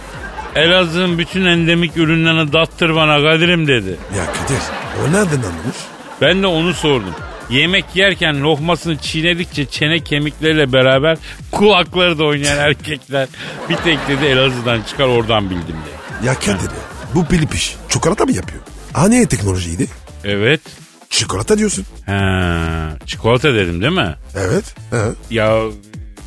Elazığ'ın 0.54 1.18
bütün 1.18 1.44
endemik 1.44 1.96
ürünlerini 1.96 2.52
dattır 2.52 2.94
bana 2.94 3.22
Kadir'im 3.22 3.66
dedi. 3.68 3.96
Ya 4.16 4.24
Kadir 4.26 4.62
o 5.00 5.12
nereden 5.12 5.36
anlamış? 5.36 5.76
Ben 6.20 6.42
de 6.42 6.46
onu 6.46 6.74
sordum. 6.74 7.14
Yemek 7.50 7.84
yerken 7.94 8.42
lokmasını 8.42 8.96
çiğnedikçe 8.98 9.66
çene 9.66 9.98
kemikleriyle 10.00 10.72
beraber 10.72 11.18
kulakları 11.52 12.18
da 12.18 12.24
oynayan 12.24 12.58
erkekler 12.68 13.28
bir 13.68 13.76
tek 13.76 13.98
dedi 14.08 14.24
Elazığ'dan 14.24 14.82
çıkar 14.82 15.04
oradan 15.04 15.44
bildim 15.50 15.76
dedi. 15.86 16.26
Ya 16.26 16.34
Kadir 16.34 16.50
ya 16.50 16.70
bu 17.14 17.24
pilipiş 17.26 17.76
çikolata 17.88 18.24
mı 18.24 18.32
yapıyor? 18.32 18.60
Hani 18.92 19.26
teknolojiydi? 19.26 19.86
Evet. 20.24 20.60
Çikolata 21.10 21.58
diyorsun. 21.58 21.86
Ha, 22.06 22.88
çikolata 23.06 23.54
dedim 23.54 23.82
değil 23.82 23.92
mi? 23.92 24.14
Evet. 24.36 24.74
He. 24.90 24.96
Ya 25.30 25.58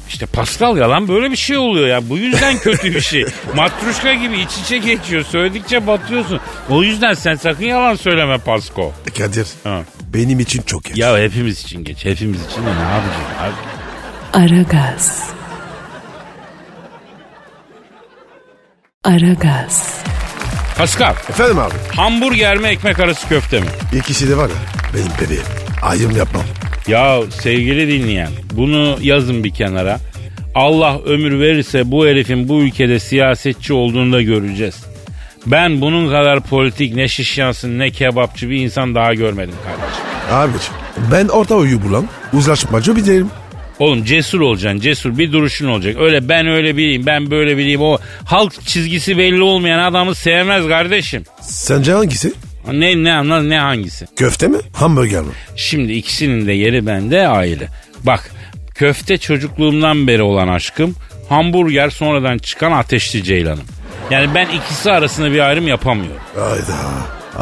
işte 0.10 0.26
Pascal 0.26 0.78
yalan 0.78 1.08
böyle 1.08 1.32
bir 1.32 1.36
şey 1.36 1.58
oluyor 1.58 1.88
ya. 1.88 2.10
Bu 2.10 2.18
yüzden 2.18 2.58
kötü 2.58 2.96
bir 2.96 3.02
şey. 3.02 3.26
Matruşka 3.56 4.14
gibi 4.14 4.40
iç 4.42 4.58
içe 4.64 4.78
geçiyor. 4.78 5.24
Söyledikçe 5.24 5.88
batıyorsun. 5.88 6.40
O 6.70 6.84
yüzden 6.84 7.14
sen 7.14 7.36
sakın 7.36 7.66
yalan 7.66 7.96
söyleme 7.96 8.38
Pasko. 8.38 8.94
Kadir 9.18 9.48
Ha. 9.64 9.82
benim 10.14 10.40
için 10.40 10.62
çok 10.62 10.84
geç. 10.84 10.98
Ya 10.98 11.18
hepimiz 11.18 11.62
için 11.64 11.84
geç. 11.84 12.06
Hepimiz 12.06 12.46
için 12.46 12.62
de 12.62 12.66
ne 12.76 12.82
yapacağız 12.82 13.54
abi? 14.34 14.44
Aragaz. 14.46 15.24
Aragaz, 19.04 19.98
Pascal, 20.78 21.14
Efendim 21.30 21.60
abi. 21.60 21.74
hamburger 21.96 22.58
mi 22.58 22.68
ekmek 22.68 23.00
arası 23.00 23.30
köfte 23.30 23.60
mi? 23.60 23.68
İkisi 24.00 24.30
de 24.30 24.38
var 24.38 24.50
ya 24.50 24.56
benim 24.94 25.12
bebeğim. 25.22 25.44
Ayım 25.82 26.12
yapmam. 26.18 26.44
Ya 26.88 27.20
sevgili 27.42 27.88
dinleyen 27.88 28.30
bunu 28.54 28.98
yazın 29.02 29.44
bir 29.44 29.54
kenara. 29.54 30.00
Allah 30.56 31.00
ömür 31.06 31.40
verirse 31.40 31.92
bu 31.92 32.06
herifin 32.08 32.50
bu 32.50 32.62
ülkede 32.62 33.00
siyasetçi 33.00 33.74
olduğunu 33.74 34.14
da 34.14 34.22
göreceğiz. 34.22 34.76
Ben 35.46 35.82
bunun 35.82 36.10
kadar 36.10 36.40
politik 36.40 36.96
ne 36.96 37.08
şiş 37.08 37.38
yansın 37.38 37.80
ne 37.80 37.90
kebapçı 37.92 38.50
bir 38.50 38.56
insan 38.58 38.96
daha 38.96 39.14
görmedim 39.14 39.56
kardeşim. 39.66 40.04
Abiciğim 40.32 40.74
ben 41.12 41.28
orta 41.28 41.56
uyu 41.56 41.82
bulan 41.84 42.06
uzlaşmacı 42.34 42.96
bir 42.96 43.06
değilim. 43.06 43.30
Oğlum 43.80 44.04
cesur 44.06 44.40
olacaksın 44.40 44.80
cesur 44.80 45.18
bir 45.18 45.32
duruşun 45.32 45.68
olacak. 45.68 45.96
Öyle 46.00 46.30
ben 46.30 46.48
öyle 46.48 46.78
bileyim 46.78 47.06
ben 47.06 47.32
böyle 47.32 47.58
bileyim 47.58 47.82
o 47.82 47.98
halk 48.26 48.54
çizgisi 48.66 49.18
belli 49.18 49.42
olmayan 49.42 49.80
adamı 49.80 50.16
sevmez 50.16 50.68
kardeşim. 50.68 51.24
Sence 51.42 51.94
hangisi? 51.94 52.34
Ne 52.72 53.04
ne 53.04 53.30
ne, 53.30 53.50
ne 53.50 53.60
hangisi? 53.60 54.08
Köfte 54.16 54.48
mi? 54.48 54.58
Hamburger 54.74 55.22
mi? 55.22 55.32
Şimdi 55.56 55.92
ikisinin 55.94 56.48
de 56.48 56.52
yeri 56.54 56.86
bende 56.88 57.28
ayrı. 57.28 57.68
Bak 58.04 58.32
köfte 58.76 59.18
çocukluğumdan 59.18 60.08
beri 60.08 60.22
olan 60.22 60.48
aşkım. 60.48 60.96
Hamburger 61.30 61.90
sonradan 61.90 62.38
çıkan 62.38 62.72
ateşli 62.72 63.24
ceylanım. 63.24 63.64
Yani 64.12 64.36
ben 64.36 64.48
ikisi 64.50 64.92
arasında 64.92 65.32
bir 65.32 65.40
ayrım 65.40 65.68
yapamıyorum. 65.68 66.22
Hayda. 66.36 66.78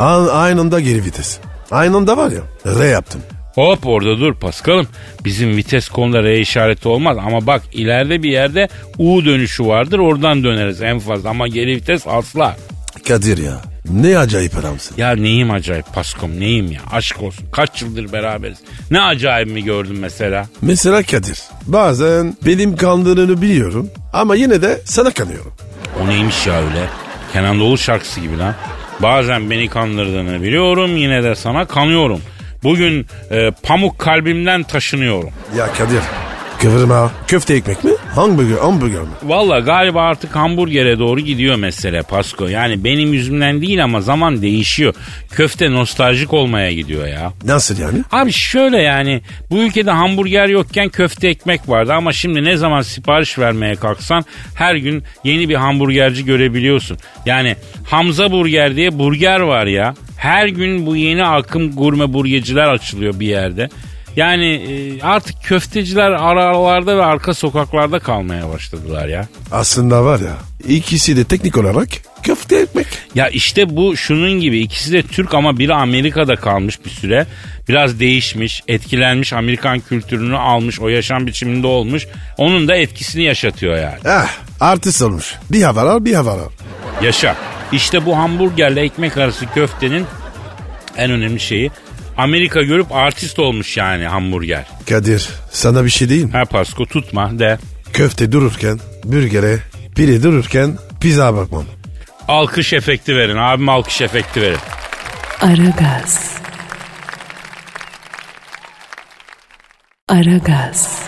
A- 0.03 0.31
aynında 0.31 0.79
geri 0.79 1.05
vites. 1.05 1.39
Aynında 1.71 2.17
var 2.17 2.31
ya 2.31 2.41
R 2.79 2.85
yaptım. 2.87 3.21
Hop 3.55 3.85
orada 3.87 4.19
dur 4.19 4.33
Paskal'ım. 4.35 4.87
Bizim 5.25 5.57
vites 5.57 5.89
konuda 5.89 6.23
R 6.23 6.39
işareti 6.39 6.87
olmaz 6.87 7.17
ama 7.25 7.47
bak 7.47 7.61
ileride 7.73 8.23
bir 8.23 8.31
yerde 8.31 8.67
U 8.97 9.25
dönüşü 9.25 9.65
vardır 9.65 9.99
oradan 9.99 10.43
döneriz 10.43 10.81
en 10.81 10.99
fazla 10.99 11.29
ama 11.29 11.47
geri 11.47 11.75
vites 11.75 12.07
asla. 12.07 12.55
Kadir 13.07 13.37
ya 13.37 13.61
ne 13.89 14.17
acayip 14.17 14.57
adamsın. 14.57 14.95
Ya 14.97 15.11
neyim 15.15 15.51
acayip 15.51 15.93
Paskom 15.93 16.39
neyim 16.39 16.71
ya 16.71 16.81
aşk 16.91 17.21
olsun 17.21 17.45
kaç 17.51 17.81
yıldır 17.81 18.13
beraberiz. 18.13 18.57
Ne 18.91 19.01
acayip 19.01 19.49
mi 19.49 19.63
gördün 19.63 19.99
mesela? 19.99 20.45
Mesela 20.61 21.03
Kadir 21.03 21.39
bazen 21.67 22.35
benim 22.45 22.75
kandığını 22.75 23.41
biliyorum 23.41 23.89
ama 24.13 24.35
yine 24.35 24.61
de 24.61 24.81
sana 24.85 25.11
kanıyorum. 25.11 25.53
O 26.03 26.07
neymiş 26.07 26.47
ya 26.47 26.53
öyle? 26.57 26.85
Kenan 27.33 27.59
Doğulu 27.59 27.77
şarkısı 27.77 28.19
gibi 28.21 28.37
lan. 28.37 28.55
Bazen 28.99 29.49
beni 29.49 29.67
kandırdığını 29.67 30.41
biliyorum 30.43 30.97
yine 30.97 31.23
de 31.23 31.35
sana 31.35 31.65
kanıyorum. 31.65 32.21
Bugün 32.63 33.05
e, 33.31 33.51
pamuk 33.63 33.99
kalbimden 33.99 34.63
taşınıyorum. 34.63 35.29
Ya 35.57 35.73
Kadir 35.73 35.99
kıvırma 36.61 37.11
köfte 37.27 37.53
ekmek 37.53 37.83
mi? 37.83 37.91
Hamburger, 38.15 38.57
hamburger 38.57 39.01
mi? 39.01 39.07
Valla 39.23 39.59
galiba 39.59 40.01
artık 40.01 40.35
hamburgere 40.35 40.99
doğru 40.99 41.19
gidiyor 41.19 41.55
mesele 41.55 42.01
Pasko. 42.01 42.47
Yani 42.47 42.83
benim 42.83 43.13
yüzümden 43.13 43.61
değil 43.61 43.83
ama 43.83 44.01
zaman 44.01 44.41
değişiyor. 44.41 44.93
Köfte 45.31 45.71
nostaljik 45.71 46.33
olmaya 46.33 46.71
gidiyor 46.71 47.07
ya. 47.07 47.33
Nasıl 47.45 47.79
yani? 47.79 47.99
Abi 48.11 48.31
şöyle 48.31 48.77
yani 48.77 49.21
bu 49.51 49.57
ülkede 49.57 49.91
hamburger 49.91 50.47
yokken 50.47 50.89
köfte 50.89 51.27
ekmek 51.27 51.69
vardı 51.69 51.93
ama 51.93 52.13
şimdi 52.13 52.43
ne 52.43 52.57
zaman 52.57 52.81
sipariş 52.81 53.39
vermeye 53.39 53.75
kalksan 53.75 54.25
her 54.55 54.75
gün 54.75 55.03
yeni 55.23 55.49
bir 55.49 55.55
hamburgerci 55.55 56.25
görebiliyorsun. 56.25 56.97
Yani 57.25 57.55
Hamza 57.83 58.31
Burger 58.31 58.75
diye 58.75 58.99
burger 58.99 59.39
var 59.39 59.65
ya. 59.65 59.93
Her 60.21 60.47
gün 60.47 60.85
bu 60.85 60.95
yeni 60.95 61.25
akım 61.25 61.75
gurme 61.75 62.13
burgeciler 62.13 62.67
açılıyor 62.67 63.19
bir 63.19 63.27
yerde. 63.27 63.69
Yani 64.15 64.45
e, 64.45 65.01
artık 65.01 65.43
köfteciler 65.43 66.11
aralarda 66.11 66.97
ve 66.97 67.03
arka 67.03 67.33
sokaklarda 67.33 67.99
kalmaya 67.99 68.49
başladılar 68.49 69.07
ya. 69.07 69.27
Aslında 69.51 70.05
var 70.05 70.19
ya 70.19 70.37
ikisi 70.67 71.17
de 71.17 71.23
teknik 71.23 71.57
olarak 71.57 71.87
köfte 72.23 72.55
ekmek. 72.55 72.87
Ya 73.15 73.29
işte 73.29 73.75
bu 73.75 73.97
şunun 73.97 74.39
gibi 74.39 74.59
ikisi 74.59 74.93
de 74.93 75.03
Türk 75.03 75.33
ama 75.33 75.57
biri 75.57 75.73
Amerika'da 75.73 76.35
kalmış 76.35 76.85
bir 76.85 76.89
süre. 76.89 77.27
Biraz 77.69 77.99
değişmiş, 77.99 78.61
etkilenmiş, 78.67 79.33
Amerikan 79.33 79.79
kültürünü 79.79 80.37
almış, 80.37 80.79
o 80.79 80.87
yaşam 80.89 81.27
biçiminde 81.27 81.67
olmuş. 81.67 82.07
Onun 82.37 82.67
da 82.67 82.75
etkisini 82.75 83.23
yaşatıyor 83.23 83.77
yani. 83.77 83.99
Eh 84.05 84.27
artist 84.59 85.01
olmuş. 85.01 85.35
Bir 85.51 85.63
havalar 85.63 86.05
bir 86.05 86.13
havalar. 86.13 86.47
Yaşa. 87.01 87.35
İşte 87.71 88.05
bu 88.05 88.17
hamburgerle 88.17 88.81
ekmek 88.81 89.17
arası 89.17 89.45
köftenin 89.53 90.05
en 90.97 91.11
önemli 91.11 91.39
şeyi 91.39 91.71
Amerika 92.17 92.61
görüp 92.61 92.91
artist 92.91 93.39
olmuş 93.39 93.77
yani 93.77 94.05
hamburger. 94.07 94.65
Kadir 94.89 95.29
sana 95.51 95.85
bir 95.85 95.89
şey 95.89 96.09
diyeyim 96.09 96.29
mi? 96.29 96.33
Ha 96.37 96.45
Pasko 96.45 96.85
tutma 96.85 97.39
de. 97.39 97.57
Köfte 97.93 98.31
dururken 98.31 98.79
bürgere, 99.05 99.59
pide 99.95 100.23
dururken 100.23 100.77
pizza 101.01 101.35
bakmam. 101.35 101.65
Alkış 102.27 102.73
efekti 102.73 103.15
verin. 103.15 103.37
Abim 103.37 103.69
alkış 103.69 104.01
efekti 104.01 104.41
verin. 104.41 104.57
Aragaz. 105.41 106.31
Aragaz. 110.09 110.99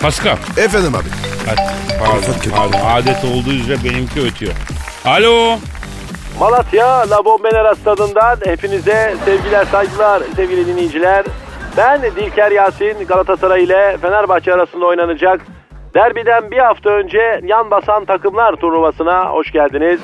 Pascal. 0.00 0.36
Efendim 0.56 0.94
abi. 0.94 1.08
Hadi, 1.46 1.60
Pardon, 1.98 2.50
pardon. 2.50 2.80
Adet 2.84 3.24
olduğu 3.24 3.52
üzere 3.52 3.84
benimki 3.84 4.20
ötüyor. 4.20 4.52
Alo. 5.04 5.56
Malatya 6.40 7.10
La 7.10 7.24
Bombonera 7.24 7.74
stadından 7.74 8.36
hepinize 8.44 9.14
sevgiler 9.24 9.64
saygılar 9.64 10.22
sevgili 10.36 10.66
dinleyiciler. 10.66 11.24
Ben 11.76 12.02
Dilker 12.02 12.50
Yasin 12.50 13.06
Galatasaray 13.08 13.64
ile 13.64 13.96
Fenerbahçe 14.02 14.54
arasında 14.54 14.86
oynanacak 14.86 15.40
derbiden 15.94 16.50
bir 16.50 16.58
hafta 16.58 16.90
önce 16.90 17.40
yan 17.42 17.70
basan 17.70 18.04
takımlar 18.04 18.52
turnuvasına 18.56 19.30
hoş 19.30 19.52
geldiniz. 19.52 20.00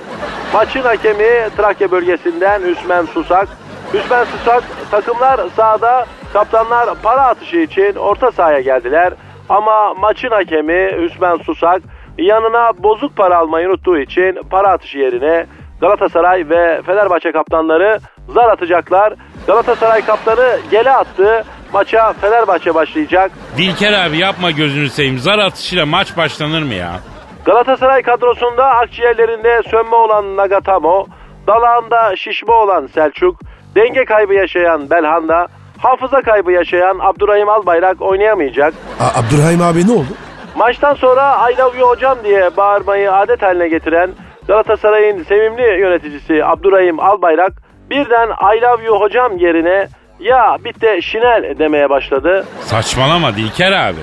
Maçın 0.52 0.82
hakemi 0.82 1.48
Trakya 1.56 1.90
bölgesinden 1.90 2.62
Hüsmen 2.62 3.04
Susak. 3.04 3.48
Hüsmen 3.94 4.24
Susak 4.24 4.64
takımlar 4.90 5.40
sahada 5.56 6.06
kaptanlar 6.32 6.88
para 7.02 7.26
atışı 7.26 7.56
için 7.56 7.94
orta 7.94 8.32
sahaya 8.32 8.60
geldiler. 8.60 9.12
Ama 9.48 9.94
maçın 9.94 10.30
hakemi 10.30 10.92
Hüsmen 10.98 11.36
Susak 11.36 11.82
yanına 12.18 12.72
bozuk 12.78 13.16
para 13.16 13.38
almayı 13.38 13.68
unuttuğu 13.68 13.98
için 13.98 14.38
para 14.50 14.68
atışı 14.68 14.98
yerine 14.98 15.46
Galatasaray 15.80 16.48
ve 16.48 16.82
Fenerbahçe 16.86 17.32
kaptanları 17.32 17.98
zar 18.28 18.48
atacaklar. 18.48 19.14
Galatasaray 19.46 20.04
kaptanı 20.04 20.58
gele 20.70 20.90
attı. 20.92 21.44
Maça 21.72 22.12
Fenerbahçe 22.12 22.74
başlayacak. 22.74 23.30
Dilker 23.56 23.92
abi 24.06 24.18
yapma 24.18 24.50
gözünü 24.50 24.90
seveyim. 24.90 25.18
Zar 25.18 25.38
atışıyla 25.38 25.86
maç 25.86 26.16
başlanır 26.16 26.62
mı 26.62 26.74
ya? 26.74 26.90
Galatasaray 27.44 28.02
kadrosunda 28.02 28.64
akciğerlerinde 28.66 29.62
sönme 29.70 29.96
olan 29.96 30.36
Nagatamo, 30.36 31.06
dalağında 31.46 32.16
şişme 32.16 32.52
olan 32.54 32.86
Selçuk, 32.86 33.40
denge 33.74 34.04
kaybı 34.04 34.34
yaşayan 34.34 34.90
Belhanda, 34.90 35.46
hafıza 35.78 36.22
kaybı 36.22 36.52
yaşayan 36.52 36.98
Abdurrahim 37.02 37.48
Albayrak 37.48 38.02
oynayamayacak. 38.02 38.74
A- 39.00 39.18
Abdurrahim 39.20 39.62
abi 39.62 39.86
ne 39.88 39.92
oldu? 39.92 40.08
Maçtan 40.56 40.94
sonra 40.94 41.50
I 41.50 41.58
love 41.58 41.78
you 41.78 41.88
hocam 41.88 42.18
diye 42.24 42.56
bağırmayı 42.56 43.12
adet 43.12 43.42
haline 43.42 43.68
getiren 43.68 44.10
Galatasaray'ın 44.48 45.22
sevimli 45.22 45.62
yöneticisi 45.80 46.44
Abdurrahim 46.44 47.00
Albayrak 47.00 47.52
birden 47.90 48.28
I 48.28 48.62
love 48.62 48.84
you 48.84 49.00
hocam 49.00 49.36
yerine 49.38 49.88
ya 50.20 50.56
bitti 50.64 50.98
şinel 51.02 51.58
demeye 51.58 51.90
başladı. 51.90 52.44
Saçmalama 52.60 53.36
Dilker 53.36 53.72
abi. 53.72 54.00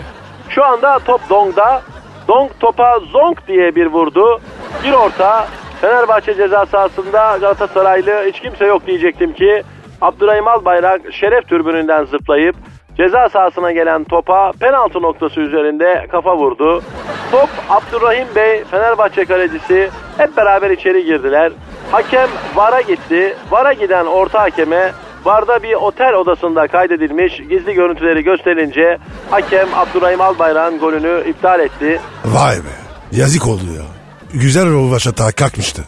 Şu 0.49 0.65
anda 0.65 0.99
top 0.99 1.21
Dong'da. 1.29 1.81
Dong 2.27 2.51
topa 2.59 2.99
zonk 2.99 3.47
diye 3.47 3.75
bir 3.75 3.85
vurdu. 3.85 4.41
Bir 4.83 4.91
orta. 4.91 5.47
Fenerbahçe 5.81 6.35
ceza 6.35 6.65
sahasında 6.65 7.37
Galatasaraylı 7.37 8.23
hiç 8.27 8.39
kimse 8.39 8.65
yok 8.65 8.87
diyecektim 8.87 9.33
ki 9.33 9.63
Abdurrahim 10.01 10.47
Albayrak 10.47 11.01
şeref 11.11 11.47
türbününden 11.47 12.05
zıplayıp 12.05 12.55
ceza 13.01 13.29
sahasına 13.29 13.71
gelen 13.71 14.03
topa 14.03 14.51
penaltı 14.59 15.01
noktası 15.01 15.39
üzerinde 15.39 16.07
kafa 16.11 16.37
vurdu. 16.37 16.83
Top 17.31 17.49
Abdurrahim 17.69 18.27
Bey 18.35 18.63
Fenerbahçe 18.71 19.25
kalecisi 19.25 19.89
hep 20.17 20.37
beraber 20.37 20.69
içeri 20.69 21.05
girdiler. 21.05 21.51
Hakem 21.91 22.29
VAR'a 22.55 22.81
gitti. 22.81 23.35
VAR'a 23.51 23.73
giden 23.73 24.05
orta 24.05 24.41
hakeme 24.41 24.91
VAR'da 25.25 25.63
bir 25.63 25.73
otel 25.73 26.13
odasında 26.13 26.67
kaydedilmiş 26.67 27.37
gizli 27.37 27.73
görüntüleri 27.73 28.23
gösterince 28.23 28.97
hakem 29.29 29.67
Abdurrahim 29.75 30.21
Albayrak'ın 30.21 30.79
golünü 30.79 31.23
iptal 31.29 31.59
etti. 31.59 31.99
Vay 32.25 32.55
be 32.55 32.75
yazık 33.11 33.47
oldu 33.47 33.63
ya. 33.77 33.85
Güzel 34.33 34.71
Rovaş'a 34.71 35.11
ta 35.11 35.31
kalkmıştı. 35.31 35.81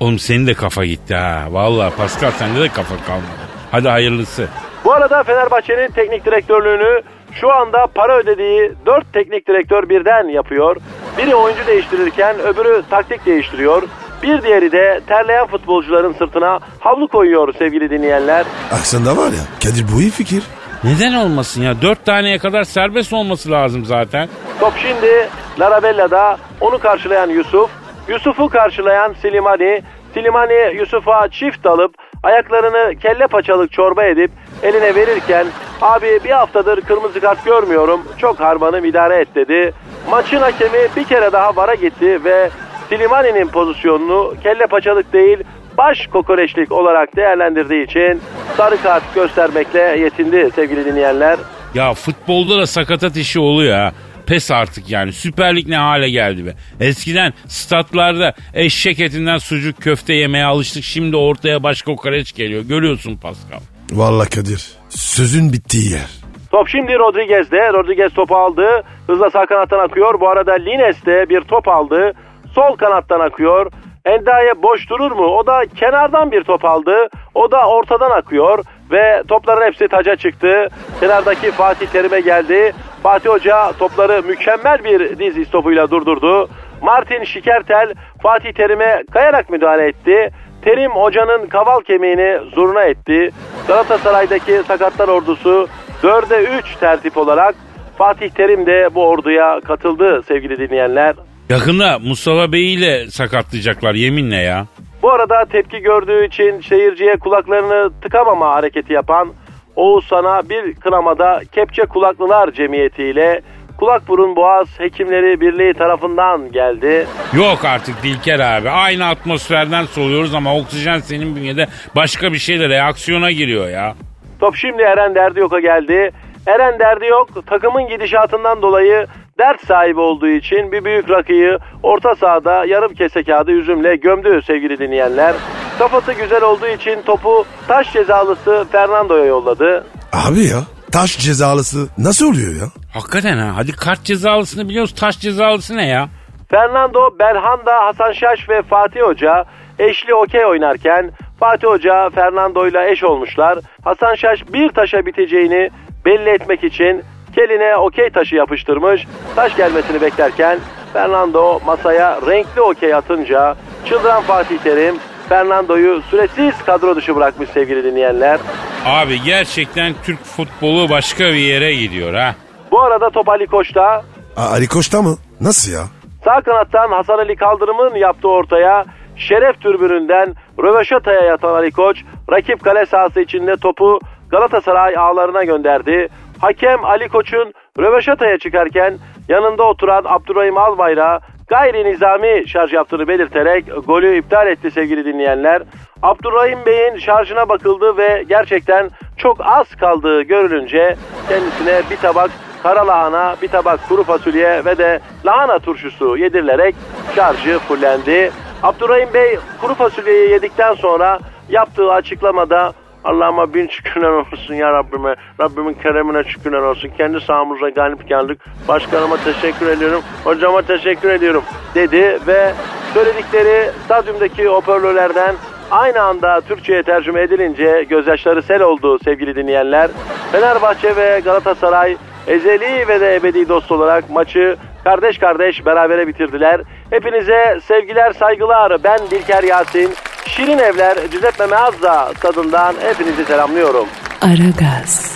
Oğlum 0.00 0.18
senin 0.18 0.46
de 0.46 0.54
kafa 0.54 0.84
gitti 0.84 1.14
ha. 1.14 1.46
Vallahi 1.50 1.96
Pascal 1.96 2.30
sende 2.30 2.60
de 2.60 2.68
kafa 2.68 2.96
kalmadı. 3.06 3.40
Hadi 3.70 3.88
hayırlısı. 3.88 4.48
Bu 4.84 4.92
arada 4.92 5.22
Fenerbahçe'nin 5.22 5.88
teknik 5.88 6.24
direktörlüğünü 6.24 7.02
şu 7.32 7.52
anda 7.52 7.86
para 7.94 8.16
ödediği 8.18 8.72
4 8.86 9.12
teknik 9.12 9.48
direktör 9.48 9.88
birden 9.88 10.28
yapıyor. 10.28 10.76
Biri 11.18 11.34
oyuncu 11.34 11.66
değiştirirken 11.66 12.40
öbürü 12.40 12.82
taktik 12.90 13.26
değiştiriyor. 13.26 13.82
Bir 14.22 14.42
diğeri 14.42 14.72
de 14.72 15.00
terleyen 15.06 15.46
futbolcuların 15.46 16.12
sırtına 16.12 16.58
havlu 16.80 17.08
koyuyor 17.08 17.54
sevgili 17.58 17.90
dinleyenler. 17.90 18.46
Aslında 18.72 19.16
var 19.16 19.26
ya 19.26 19.42
Kadir 19.62 19.84
bu 19.94 20.00
iyi 20.00 20.10
fikir. 20.10 20.42
Neden 20.84 21.14
olmasın 21.14 21.62
ya? 21.62 21.82
Dört 21.82 22.06
taneye 22.06 22.38
kadar 22.38 22.64
serbest 22.64 23.12
olması 23.12 23.50
lazım 23.50 23.84
zaten. 23.84 24.28
Top 24.60 24.72
şimdi 24.76 25.28
Larabella'da 25.60 26.38
onu 26.60 26.78
karşılayan 26.78 27.30
Yusuf. 27.30 27.70
Yusuf'u 28.08 28.48
karşılayan 28.48 29.14
Silimani, 29.22 29.82
Silimani 30.14 30.76
Yusuf'a 30.78 31.28
çift 31.28 31.66
alıp 31.66 31.94
ayaklarını 32.22 32.94
kelle 32.98 33.26
paçalık 33.26 33.72
çorba 33.72 34.04
edip 34.04 34.30
eline 34.62 34.94
verirken 34.94 35.46
abi 35.80 36.20
bir 36.24 36.30
haftadır 36.30 36.80
kırmızı 36.80 37.20
kart 37.20 37.44
görmüyorum 37.44 38.00
çok 38.18 38.40
harmanım 38.40 38.84
idare 38.84 39.16
et 39.16 39.34
dedi. 39.34 39.72
Maçın 40.10 40.40
hakemi 40.40 40.88
bir 40.96 41.04
kere 41.04 41.32
daha 41.32 41.56
vara 41.56 41.74
gitti 41.74 42.24
ve 42.24 42.50
Silimani'nin 42.88 43.48
pozisyonunu 43.48 44.34
kelle 44.42 44.66
paçalık 44.66 45.12
değil 45.12 45.38
baş 45.78 46.06
kokoreçlik 46.06 46.72
olarak 46.72 47.16
değerlendirdiği 47.16 47.86
için 47.86 48.20
sarı 48.56 48.82
kart 48.82 49.14
göstermekle 49.14 49.80
yetindi 49.80 50.50
sevgili 50.54 50.84
dinleyenler. 50.84 51.38
Ya 51.74 51.94
futbolda 51.94 52.58
da 52.58 52.66
sakatat 52.66 53.16
işi 53.16 53.40
oluyor 53.40 53.78
ha. 53.78 53.92
Pes 54.30 54.50
artık 54.50 54.90
yani. 54.90 55.12
Süper 55.12 55.56
Lig 55.56 55.68
ne 55.68 55.76
hale 55.76 56.10
geldi 56.10 56.46
be. 56.46 56.54
Eskiden 56.80 57.32
statlarda 57.46 58.34
eşek 58.54 59.00
etinden 59.00 59.38
sucuk 59.38 59.82
köfte 59.82 60.14
yemeye 60.14 60.44
alıştık. 60.44 60.84
Şimdi 60.84 61.16
ortaya 61.16 61.62
baş 61.62 61.82
kokoreç 61.82 62.34
geliyor. 62.34 62.62
Görüyorsun 62.62 63.16
Pascal. 63.16 63.60
Vallahi 63.92 64.30
Kadir 64.30 64.72
sözün 64.88 65.52
bittiği 65.52 65.92
yer. 65.92 66.10
Top 66.50 66.68
şimdi 66.68 66.98
Rodriguez'de. 66.98 67.72
Rodriguez 67.72 68.12
topu 68.14 68.36
aldı. 68.36 68.66
Hızla 69.06 69.30
sağ 69.30 69.46
kanattan 69.46 69.78
akıyor. 69.78 70.20
Bu 70.20 70.28
arada 70.28 70.52
Lines 70.52 71.06
de 71.06 71.28
bir 71.28 71.40
top 71.40 71.68
aldı. 71.68 72.12
Sol 72.54 72.76
kanattan 72.76 73.20
akıyor. 73.20 73.72
Endaye 74.04 74.62
boş 74.62 74.90
durur 74.90 75.12
mu? 75.12 75.24
O 75.24 75.46
da 75.46 75.62
kenardan 75.76 76.32
bir 76.32 76.44
top 76.44 76.64
aldı. 76.64 76.94
O 77.34 77.50
da 77.50 77.68
ortadan 77.68 78.10
akıyor. 78.10 78.64
Ve 78.92 79.22
topların 79.28 79.66
hepsi 79.66 79.88
taca 79.88 80.16
çıktı. 80.16 80.68
Kenardaki 81.00 81.50
Fatih 81.50 81.86
Terim'e 81.86 82.20
geldi. 82.20 82.72
Fatih 83.02 83.30
Hoca 83.30 83.72
topları 83.78 84.22
mükemmel 84.22 84.84
bir 84.84 85.18
diz 85.18 85.38
istopuyla 85.38 85.90
durdurdu. 85.90 86.48
Martin 86.82 87.24
Şikertel 87.24 87.94
Fatih 88.22 88.52
Terim'e 88.52 89.02
kayarak 89.12 89.50
müdahale 89.50 89.88
etti. 89.88 90.30
Terim 90.62 90.90
hocanın 90.90 91.46
kaval 91.46 91.80
kemiğini 91.80 92.38
zurna 92.54 92.82
etti. 92.82 93.30
Galatasaray'daki 93.68 94.62
sakatlar 94.66 95.08
ordusu 95.08 95.68
4'e 96.02 96.58
3 96.58 96.76
tertip 96.76 97.16
olarak 97.16 97.54
Fatih 97.98 98.30
Terim 98.30 98.66
de 98.66 98.88
bu 98.94 99.08
orduya 99.08 99.60
katıldı 99.60 100.22
sevgili 100.28 100.58
dinleyenler. 100.58 101.14
Yakında 101.48 101.98
Mustafa 101.98 102.52
Bey'i 102.52 102.78
ile 102.78 103.10
sakatlayacaklar 103.10 103.94
yeminle 103.94 104.36
ya. 104.36 104.66
Bu 105.02 105.12
arada 105.12 105.44
tepki 105.44 105.80
gördüğü 105.80 106.26
için 106.26 106.60
seyirciye 106.60 107.16
kulaklarını 107.16 107.90
tıkamama 108.02 108.54
hareketi 108.54 108.92
yapan 108.92 109.28
Oğuzhan'a 109.76 110.48
bir 110.48 110.74
kınamada 110.74 111.40
Kepçe 111.52 111.82
Kulaklılar 111.82 112.50
Cemiyeti 112.52 113.04
ile 113.04 113.40
Kulak 113.78 114.08
Burun 114.08 114.36
Boğaz 114.36 114.66
Hekimleri 114.78 115.40
Birliği 115.40 115.74
tarafından 115.74 116.52
geldi. 116.52 117.06
Yok 117.32 117.64
artık 117.64 118.02
Dilker 118.02 118.40
abi. 118.40 118.70
Aynı 118.70 119.06
atmosferden 119.08 119.84
soluyoruz 119.84 120.34
ama 120.34 120.56
oksijen 120.56 120.98
senin 120.98 121.36
bünyede 121.36 121.66
başka 121.96 122.32
bir 122.32 122.38
şeyle 122.38 122.68
reaksiyona 122.68 123.30
giriyor 123.30 123.68
ya. 123.68 123.94
Top 124.40 124.56
şimdi 124.56 124.82
Eren 124.82 125.14
Derdiyok'a 125.14 125.60
geldi. 125.60 126.10
Eren 126.46 126.78
Derdiyok 126.78 127.46
takımın 127.46 127.88
gidişatından 127.88 128.62
dolayı 128.62 129.06
dert 129.40 129.66
sahibi 129.66 130.00
olduğu 130.00 130.28
için 130.28 130.72
bir 130.72 130.84
büyük 130.84 131.10
rakıyı 131.10 131.58
orta 131.82 132.14
sahada 132.14 132.64
yarım 132.64 132.94
kese 132.94 133.22
kağıdı 133.22 133.50
üzümle 133.50 133.96
gömdü 133.96 134.40
sevgili 134.46 134.78
dinleyenler. 134.78 135.34
Kafası 135.78 136.12
güzel 136.12 136.42
olduğu 136.42 136.66
için 136.66 137.02
topu 137.02 137.44
taş 137.68 137.92
cezalısı 137.92 138.66
Fernando'ya 138.72 139.24
yolladı. 139.24 139.84
Abi 140.12 140.40
ya 140.40 140.58
taş 140.92 141.18
cezalısı 141.18 141.88
nasıl 141.98 142.30
oluyor 142.30 142.52
ya? 142.60 142.66
Hakikaten 142.94 143.38
ha. 143.38 143.52
Hadi 143.56 143.72
kart 143.72 144.04
cezalısını 144.04 144.68
biliyoruz. 144.68 144.94
Taş 144.94 145.18
cezalısı 145.18 145.76
ne 145.76 145.86
ya? 145.86 146.08
Fernando, 146.50 147.18
Belhanda, 147.18 147.74
Hasan 147.84 148.12
Şaş 148.12 148.48
ve 148.48 148.62
Fatih 148.62 149.00
Hoca 149.00 149.44
eşli 149.78 150.14
okey 150.14 150.46
oynarken 150.46 151.10
Fatih 151.40 151.68
Hoca 151.68 152.10
Fernando 152.10 152.66
ile 152.66 152.90
eş 152.90 153.04
olmuşlar. 153.04 153.58
Hasan 153.84 154.14
Şaş 154.14 154.52
bir 154.52 154.68
taşa 154.68 155.06
biteceğini 155.06 155.70
belli 156.04 156.30
etmek 156.30 156.64
için 156.64 157.02
keline 157.34 157.76
okey 157.76 158.10
taşı 158.10 158.34
yapıştırmış. 158.36 159.06
Taş 159.36 159.56
gelmesini 159.56 160.00
beklerken 160.00 160.58
Fernando 160.92 161.60
masaya 161.66 162.18
renkli 162.26 162.60
okey 162.60 162.94
atınca 162.94 163.56
çıldıran 163.84 164.22
Fatih 164.22 164.58
Terim 164.58 164.94
Fernando'yu 165.28 166.02
süresiz 166.02 166.54
kadro 166.66 166.96
dışı 166.96 167.16
bırakmış 167.16 167.50
sevgili 167.50 167.84
dinleyenler. 167.84 168.38
Abi 168.86 169.22
gerçekten 169.22 169.94
Türk 170.04 170.24
futbolu 170.24 170.90
başka 170.90 171.24
bir 171.24 171.34
yere 171.34 171.74
gidiyor 171.74 172.14
ha. 172.14 172.34
Bu 172.72 172.80
arada 172.80 173.10
top 173.10 173.28
Ali 173.28 173.46
Koç'ta 173.46 174.02
A- 174.36 174.50
Ali 174.50 174.68
Koç'ta 174.68 175.02
mı? 175.02 175.16
Nasıl 175.40 175.72
ya? 175.72 175.80
Sağ 176.24 176.40
kanattan 176.40 176.88
Hasan 176.92 177.18
Ali 177.18 177.36
Kaldırım'ın 177.36 177.94
yaptığı 177.94 178.28
ortaya 178.28 178.84
şeref 179.16 179.60
türbününden 179.60 180.34
röveşataya 180.62 181.20
yatan 181.20 181.54
Ali 181.54 181.70
Koç 181.70 181.96
rakip 182.32 182.64
kale 182.64 182.86
sahası 182.86 183.20
içinde 183.20 183.56
topu 183.56 183.98
Galatasaray 184.30 184.96
ağlarına 184.96 185.44
gönderdi. 185.44 186.08
Hakem 186.40 186.84
Ali 186.84 187.08
Koç'un 187.08 187.54
röveşataya 187.78 188.38
çıkarken 188.38 188.98
yanında 189.28 189.62
oturan 189.62 190.02
Abdurrahim 190.06 190.58
Albayrak 190.58 191.22
gayri 191.48 191.84
nizami 191.84 192.48
şarj 192.48 192.72
yaptığını 192.72 193.08
belirterek 193.08 193.64
golü 193.86 194.18
iptal 194.18 194.46
etti 194.46 194.70
sevgili 194.70 195.04
dinleyenler. 195.04 195.62
Abdurrahim 196.02 196.58
Bey'in 196.66 196.98
şarjına 196.98 197.48
bakıldı 197.48 197.96
ve 197.96 198.24
gerçekten 198.28 198.90
çok 199.16 199.36
az 199.40 199.74
kaldığı 199.74 200.22
görülünce 200.22 200.96
kendisine 201.28 201.82
bir 201.90 201.96
tabak 201.96 202.30
kara 202.62 202.86
lahana, 202.86 203.36
bir 203.42 203.48
tabak 203.48 203.88
kuru 203.88 204.04
fasulye 204.04 204.64
ve 204.64 204.78
de 204.78 205.00
lahana 205.26 205.58
turşusu 205.58 206.16
yedirilerek 206.16 206.74
şarjı 207.14 207.58
fullendi. 207.58 208.30
Abdurrahim 208.62 209.14
Bey 209.14 209.38
kuru 209.60 209.74
fasulyeyi 209.74 210.30
yedikten 210.30 210.74
sonra 210.74 211.18
yaptığı 211.48 211.92
açıklamada 211.92 212.72
Allah'ıma 213.04 213.54
bin 213.54 213.68
şükürler 213.68 214.10
olsun 214.10 214.54
ya 214.54 214.72
Rabbime. 214.72 215.16
Rabbimin 215.40 215.74
keremine 215.74 216.24
şükürler 216.24 216.58
olsun. 216.58 216.90
Kendi 216.98 217.20
sahamıza 217.20 217.68
galip 217.68 218.08
geldik. 218.08 218.40
Başkanıma 218.68 219.16
teşekkür 219.16 219.66
ediyorum. 219.66 220.02
Hocama 220.24 220.62
teşekkür 220.62 221.10
ediyorum 221.10 221.42
dedi 221.74 222.18
ve 222.26 222.52
söyledikleri 222.94 223.70
stadyumdaki 223.84 224.46
hoparlörlerden 224.46 225.34
aynı 225.70 226.02
anda 226.02 226.40
Türkçe'ye 226.40 226.82
tercüme 226.82 227.22
edilince 227.22 227.86
gözyaşları 227.88 228.42
sel 228.42 228.62
oldu 228.62 228.98
sevgili 229.04 229.36
dinleyenler. 229.36 229.90
Fenerbahçe 230.32 230.96
ve 230.96 231.20
Galatasaray 231.24 231.96
ezeli 232.26 232.88
ve 232.88 233.00
de 233.00 233.14
ebedi 233.14 233.48
dost 233.48 233.72
olarak 233.72 234.10
maçı 234.10 234.56
kardeş 234.84 235.18
kardeş 235.18 235.66
berabere 235.66 236.08
bitirdiler. 236.08 236.60
Hepinize 236.90 237.60
sevgiler 237.64 238.12
saygılar 238.12 238.84
ben 238.84 238.98
Dilker 239.10 239.42
Yasin. 239.42 239.90
Şirin 240.28 240.58
Evler 240.58 240.96
Giuseppe 241.12 241.46
Meazza 241.46 242.12
stadından 242.18 242.74
hepinizi 242.82 243.24
selamlıyorum. 243.24 243.88
Aragaz. 244.20 245.12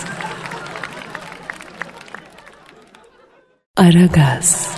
Aragaz. 3.76 4.68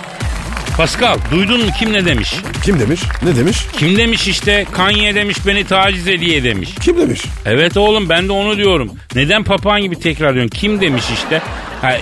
Pascal 0.77 1.17
duydun 1.31 1.65
mu 1.65 1.71
kim 1.79 1.93
ne 1.93 2.05
demiş? 2.05 2.35
Kim 2.63 2.79
demiş? 2.79 3.01
Ne 3.23 3.35
demiş? 3.35 3.57
Kim 3.73 3.97
demiş 3.97 4.27
işte 4.27 4.65
Kanye 4.71 5.15
demiş 5.15 5.37
beni 5.47 5.65
taciz 5.67 6.07
ediye 6.07 6.43
demiş. 6.43 6.69
Kim 6.81 6.97
demiş? 6.97 7.21
Evet 7.45 7.77
oğlum 7.77 8.09
ben 8.09 8.27
de 8.27 8.31
onu 8.31 8.57
diyorum. 8.57 8.91
Neden 9.15 9.43
papağan 9.43 9.81
gibi 9.81 9.99
tekrarlıyorsun? 9.99 10.49
Kim 10.49 10.81
demiş 10.81 11.03
işte? 11.13 11.41
Ha, 11.81 11.93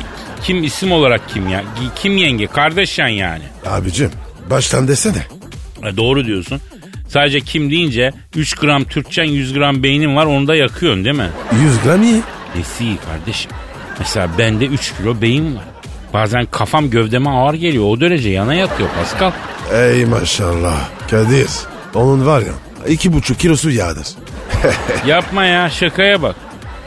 kim 0.44 0.64
isim 0.64 0.92
olarak 0.92 1.22
kim 1.30 1.50
ya? 1.50 1.64
Kim 1.96 2.18
yenge? 2.18 2.48
Kardeşen 2.48 3.08
yani. 3.08 3.44
Abicim 3.66 4.12
baştan 4.50 4.88
desene. 4.88 5.22
Ha, 5.82 5.98
doğru 5.98 6.26
diyorsun. 6.26 6.62
Sadece 7.16 7.40
kim 7.40 7.72
deyince 7.72 8.12
3 8.36 8.56
gram 8.56 8.84
Türkçen 8.84 9.24
100 9.24 9.54
gram 9.54 9.84
beynin 9.84 10.16
var 10.16 10.26
onu 10.26 10.48
da 10.48 10.56
yakıyorsun 10.56 11.06
değil 11.06 11.16
mi? 11.16 11.30
100 11.64 11.84
gram 11.84 12.04
iyi. 12.04 12.22
Nesi 12.56 12.84
iyi 12.84 12.98
kardeşim? 12.98 13.52
Mesela 14.00 14.30
bende 14.38 14.66
3 14.66 14.94
kilo 14.98 15.22
beyin 15.22 15.56
var. 15.56 15.64
Bazen 16.14 16.46
kafam 16.46 16.90
gövdeme 16.90 17.30
ağır 17.30 17.54
geliyor. 17.54 17.84
O 17.88 18.02
derece 18.02 18.30
yana 18.30 18.54
yatıyor 18.54 18.90
Pascal. 18.90 19.32
Ey 19.74 20.06
maşallah. 20.06 20.90
Kadir. 21.12 21.50
Onun 21.94 22.26
var 22.26 22.42
ya 22.42 22.54
iki 22.88 23.14
buçuk 23.14 23.40
kilosu 23.40 23.70
yağdır. 23.72 24.08
Yapma 25.08 25.46
ya 25.46 25.70
şakaya 25.70 26.22
bak. 26.22 26.36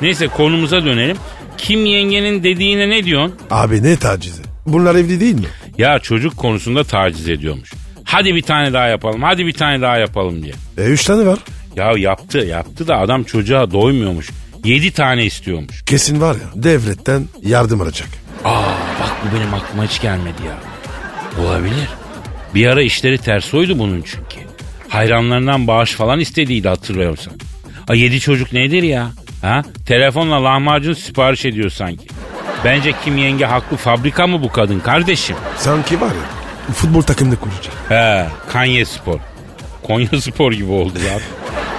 Neyse 0.02 0.28
konumuza 0.28 0.84
dönelim. 0.84 1.16
Kim 1.58 1.86
yengenin 1.86 2.44
dediğine 2.44 2.90
ne 2.90 3.04
diyorsun? 3.04 3.34
Abi 3.50 3.82
ne 3.82 3.96
tacizi? 3.96 4.42
Bunlar 4.66 4.94
evli 4.94 5.20
değil 5.20 5.34
mi? 5.34 5.46
Ya 5.78 5.98
çocuk 5.98 6.36
konusunda 6.36 6.84
taciz 6.84 7.28
ediyormuş. 7.28 7.70
Hadi 8.08 8.34
bir 8.34 8.42
tane 8.42 8.72
daha 8.72 8.86
yapalım, 8.86 9.22
hadi 9.22 9.46
bir 9.46 9.52
tane 9.52 9.82
daha 9.82 9.98
yapalım 9.98 10.42
diye. 10.42 10.52
E 10.78 10.84
üç 10.84 11.04
tane 11.04 11.26
var. 11.26 11.38
Ya 11.76 11.92
yaptı, 11.96 12.38
yaptı 12.38 12.88
da 12.88 12.98
adam 12.98 13.24
çocuğa 13.24 13.70
doymuyormuş. 13.70 14.30
Yedi 14.64 14.90
tane 14.90 15.24
istiyormuş. 15.24 15.82
Kesin 15.86 16.20
var 16.20 16.34
ya 16.34 16.62
devletten 16.62 17.24
yardım 17.42 17.80
alacak. 17.80 18.08
Aa 18.44 18.62
bak 19.00 19.10
bu 19.24 19.36
benim 19.36 19.54
aklıma 19.54 19.84
hiç 19.84 20.00
gelmedi 20.00 20.42
ya. 20.46 20.58
Olabilir. 21.44 21.88
Bir 22.54 22.66
ara 22.66 22.82
işleri 22.82 23.18
ters 23.18 23.54
oydu 23.54 23.78
bunun 23.78 24.02
çünkü. 24.02 24.48
Hayranlarından 24.88 25.66
bağış 25.66 25.92
falan 25.92 26.20
istediydi 26.20 26.68
hatırlıyorsan. 26.68 27.32
A 27.88 27.94
yedi 27.94 28.20
çocuk 28.20 28.52
nedir 28.52 28.82
ya? 28.82 29.10
Ha? 29.42 29.62
Telefonla 29.86 30.44
lahmacun 30.44 30.92
sipariş 30.92 31.44
ediyor 31.44 31.70
sanki. 31.70 32.06
Bence 32.64 32.92
Kim 33.04 33.18
Yenge 33.18 33.44
haklı 33.44 33.76
fabrika 33.76 34.26
mı 34.26 34.42
bu 34.42 34.52
kadın 34.52 34.80
kardeşim? 34.80 35.36
Sanki 35.56 36.00
var 36.00 36.08
ya 36.08 36.37
futbol 36.72 37.02
takımını 37.02 37.36
kuracak. 37.36 37.72
He, 37.88 38.26
Kanye 38.52 38.84
Spor. 38.84 39.18
Konya 39.82 40.20
Spor 40.20 40.52
gibi 40.52 40.70
oldu 40.70 40.98
ya. 41.08 41.18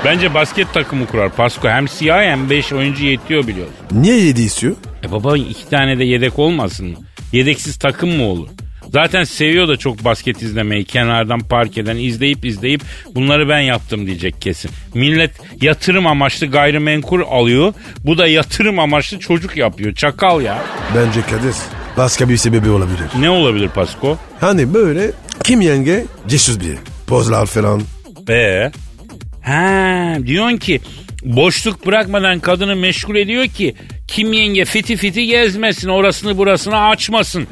Bence 0.05 0.33
basket 0.33 0.73
takımı 0.73 1.05
kurar 1.05 1.29
Pasko. 1.29 1.69
Hem 1.69 1.87
siyah 1.87 2.23
hem 2.23 2.49
5 2.49 2.73
oyuncu 2.73 3.05
yetiyor 3.05 3.47
biliyorsun. 3.47 3.75
Niye 3.91 4.17
yedi 4.17 4.41
istiyor? 4.41 4.75
E 5.03 5.11
baba 5.11 5.37
iki 5.37 5.69
tane 5.69 5.99
de 5.99 6.03
yedek 6.03 6.39
olmasın 6.39 6.87
mı? 6.87 6.95
Yedeksiz 7.33 7.77
takım 7.77 8.17
mı 8.17 8.23
olur? 8.23 8.47
Zaten 8.93 9.23
seviyor 9.23 9.67
da 9.67 9.77
çok 9.77 10.05
basket 10.05 10.41
izlemeyi. 10.41 10.85
Kenardan 10.85 11.39
parkeden 11.39 11.97
izleyip 11.97 12.45
izleyip 12.45 12.81
bunları 13.15 13.49
ben 13.49 13.59
yaptım 13.59 14.07
diyecek 14.07 14.41
kesin. 14.41 14.71
Millet 14.93 15.31
yatırım 15.61 16.07
amaçlı 16.07 16.47
gayrimenkul 16.47 17.21
alıyor. 17.21 17.73
Bu 18.05 18.17
da 18.17 18.27
yatırım 18.27 18.79
amaçlı 18.79 19.19
çocuk 19.19 19.57
yapıyor. 19.57 19.95
Çakal 19.95 20.41
ya. 20.41 20.57
Bence 20.95 21.21
Kadir 21.21 21.55
başka 21.99 22.29
bir 22.29 22.37
sebebi 22.37 22.69
olabilir. 22.69 22.99
Ne 23.19 23.29
olabilir 23.29 23.69
Pasko? 23.69 24.17
Hani 24.39 24.73
böyle 24.73 25.11
kim 25.43 25.61
yenge 25.61 26.05
cesur 26.27 26.59
biri. 26.59 26.77
Pozlar 27.07 27.45
falan. 27.45 27.81
Ee? 28.29 28.71
Ha, 29.41 30.13
diyorsun 30.25 30.57
ki 30.57 30.81
boşluk 31.23 31.85
bırakmadan 31.85 32.39
kadını 32.39 32.75
meşgul 32.75 33.15
ediyor 33.15 33.45
ki 33.47 33.75
kim 34.07 34.33
yenge 34.33 34.65
fiti 34.65 34.95
fiti 34.97 35.25
gezmesin 35.25 35.89
orasını 35.89 36.37
burasını 36.37 36.79
açmasın. 36.79 37.47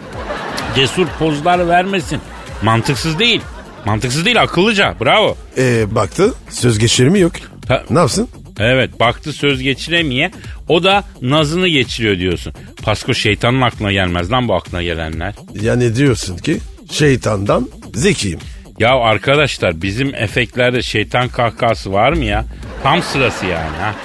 Cesur 0.75 1.07
pozlar 1.19 1.67
vermesin. 1.67 2.19
Mantıksız 2.63 3.19
değil. 3.19 3.41
Mantıksız 3.85 4.25
değil 4.25 4.41
akıllıca 4.41 4.95
bravo. 5.01 5.37
E 5.57 5.95
baktı 5.95 6.33
söz 6.49 6.79
geçirimi 6.79 7.19
yok. 7.19 7.31
Ha- 7.67 7.83
Ne 7.89 7.99
yapsın? 7.99 8.27
Evet 8.59 8.99
baktı 8.99 9.33
söz 9.33 9.61
geçiremeye 9.61 10.31
o 10.67 10.83
da 10.83 11.03
nazını 11.21 11.67
geçiriyor 11.67 12.19
diyorsun. 12.19 12.53
Pasko 12.83 13.13
şeytanın 13.13 13.61
aklına 13.61 13.91
gelmez 13.91 14.31
lan 14.31 14.47
bu 14.47 14.55
aklına 14.55 14.83
gelenler. 14.83 15.33
Yani 15.61 15.95
diyorsun 15.95 16.37
ki 16.37 16.59
şeytandan 16.91 17.69
zekiyim. 17.93 18.39
Ya 18.79 18.95
arkadaşlar 18.95 19.81
bizim 19.81 20.15
efektlerde 20.15 20.81
şeytan 20.81 21.29
kahkahası 21.29 21.93
var 21.93 22.11
mı 22.11 22.25
ya? 22.25 22.45
Tam 22.83 23.01
sırası 23.01 23.45
yani 23.45 23.77
ha. 23.77 23.95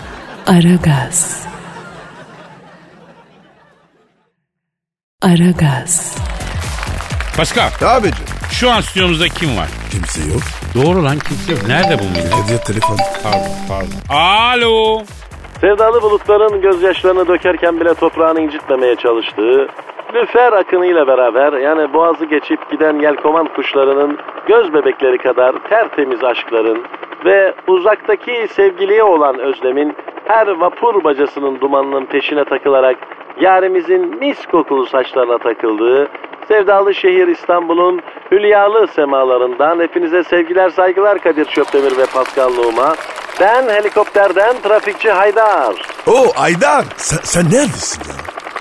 Aragaz. 0.47 1.43
Aragaz. 5.23 6.17
Pascal 7.37 7.71
Abicim 7.81 8.32
şu 8.53 8.71
an 8.71 8.81
stüdyomuzda 8.81 9.29
kim 9.29 9.57
var? 9.57 9.69
kimse 9.91 10.21
yok. 10.33 10.43
Doğru 10.75 11.05
lan 11.05 11.19
kimse 11.19 11.53
yok. 11.53 11.63
Nerede 11.69 11.99
bu 11.99 12.05
millet? 12.05 12.31
Kadir 12.31 12.59
telefon. 12.59 12.97
Pardon 13.23 13.55
pardon. 13.69 13.99
Alo. 14.11 15.03
Sevdalı 15.61 16.03
bulutların 16.03 16.61
gözyaşlarını 16.61 17.29
dökerken 17.29 17.81
bile 17.81 17.95
toprağını 17.95 18.41
incitmemeye 18.41 18.97
çalıştığı, 18.97 19.69
lüfer 20.15 20.53
akınıyla 20.53 21.07
beraber 21.07 21.53
yani 21.53 21.93
boğazı 21.93 22.25
geçip 22.25 22.71
giden 22.71 22.99
yelkovan 22.99 23.49
kuşlarının 23.55 24.19
göz 24.47 24.75
bebekleri 24.75 25.19
kadar 25.19 25.55
tertemiz 25.69 26.25
aşkların 26.25 26.83
ve 27.25 27.55
uzaktaki 27.67 28.49
sevgiliye 28.51 29.03
olan 29.03 29.39
özlemin 29.39 29.97
her 30.25 30.47
vapur 30.47 31.05
bacasının 31.05 31.61
dumanının 31.61 32.05
peşine 32.05 32.45
takılarak 32.45 32.97
yarimizin 33.41 34.19
mis 34.19 34.47
kokulu 34.47 34.87
saçlarına 34.87 35.39
takıldığı 35.39 36.09
sevdalı 36.53 36.95
şehir 36.95 37.29
İstanbul'un 37.29 38.01
hülyalı 38.33 38.87
semalarından 38.87 39.81
hepinize 39.81 40.25
sevgiler 40.25 40.71
saygılar 40.71 41.19
Kadir 41.19 41.45
Çöptemir 41.45 41.97
ve 41.99 42.07
Pascal 42.15 42.51
Numa. 42.51 42.95
Ben 43.41 43.69
helikopterden 43.69 44.55
trafikçi 44.63 45.11
Haydar. 45.11 45.75
Oo 46.07 46.33
Aydar 46.37 46.85
sen, 46.97 47.19
sen 47.23 47.45
neredesin 47.45 48.03
ya? 48.09 48.17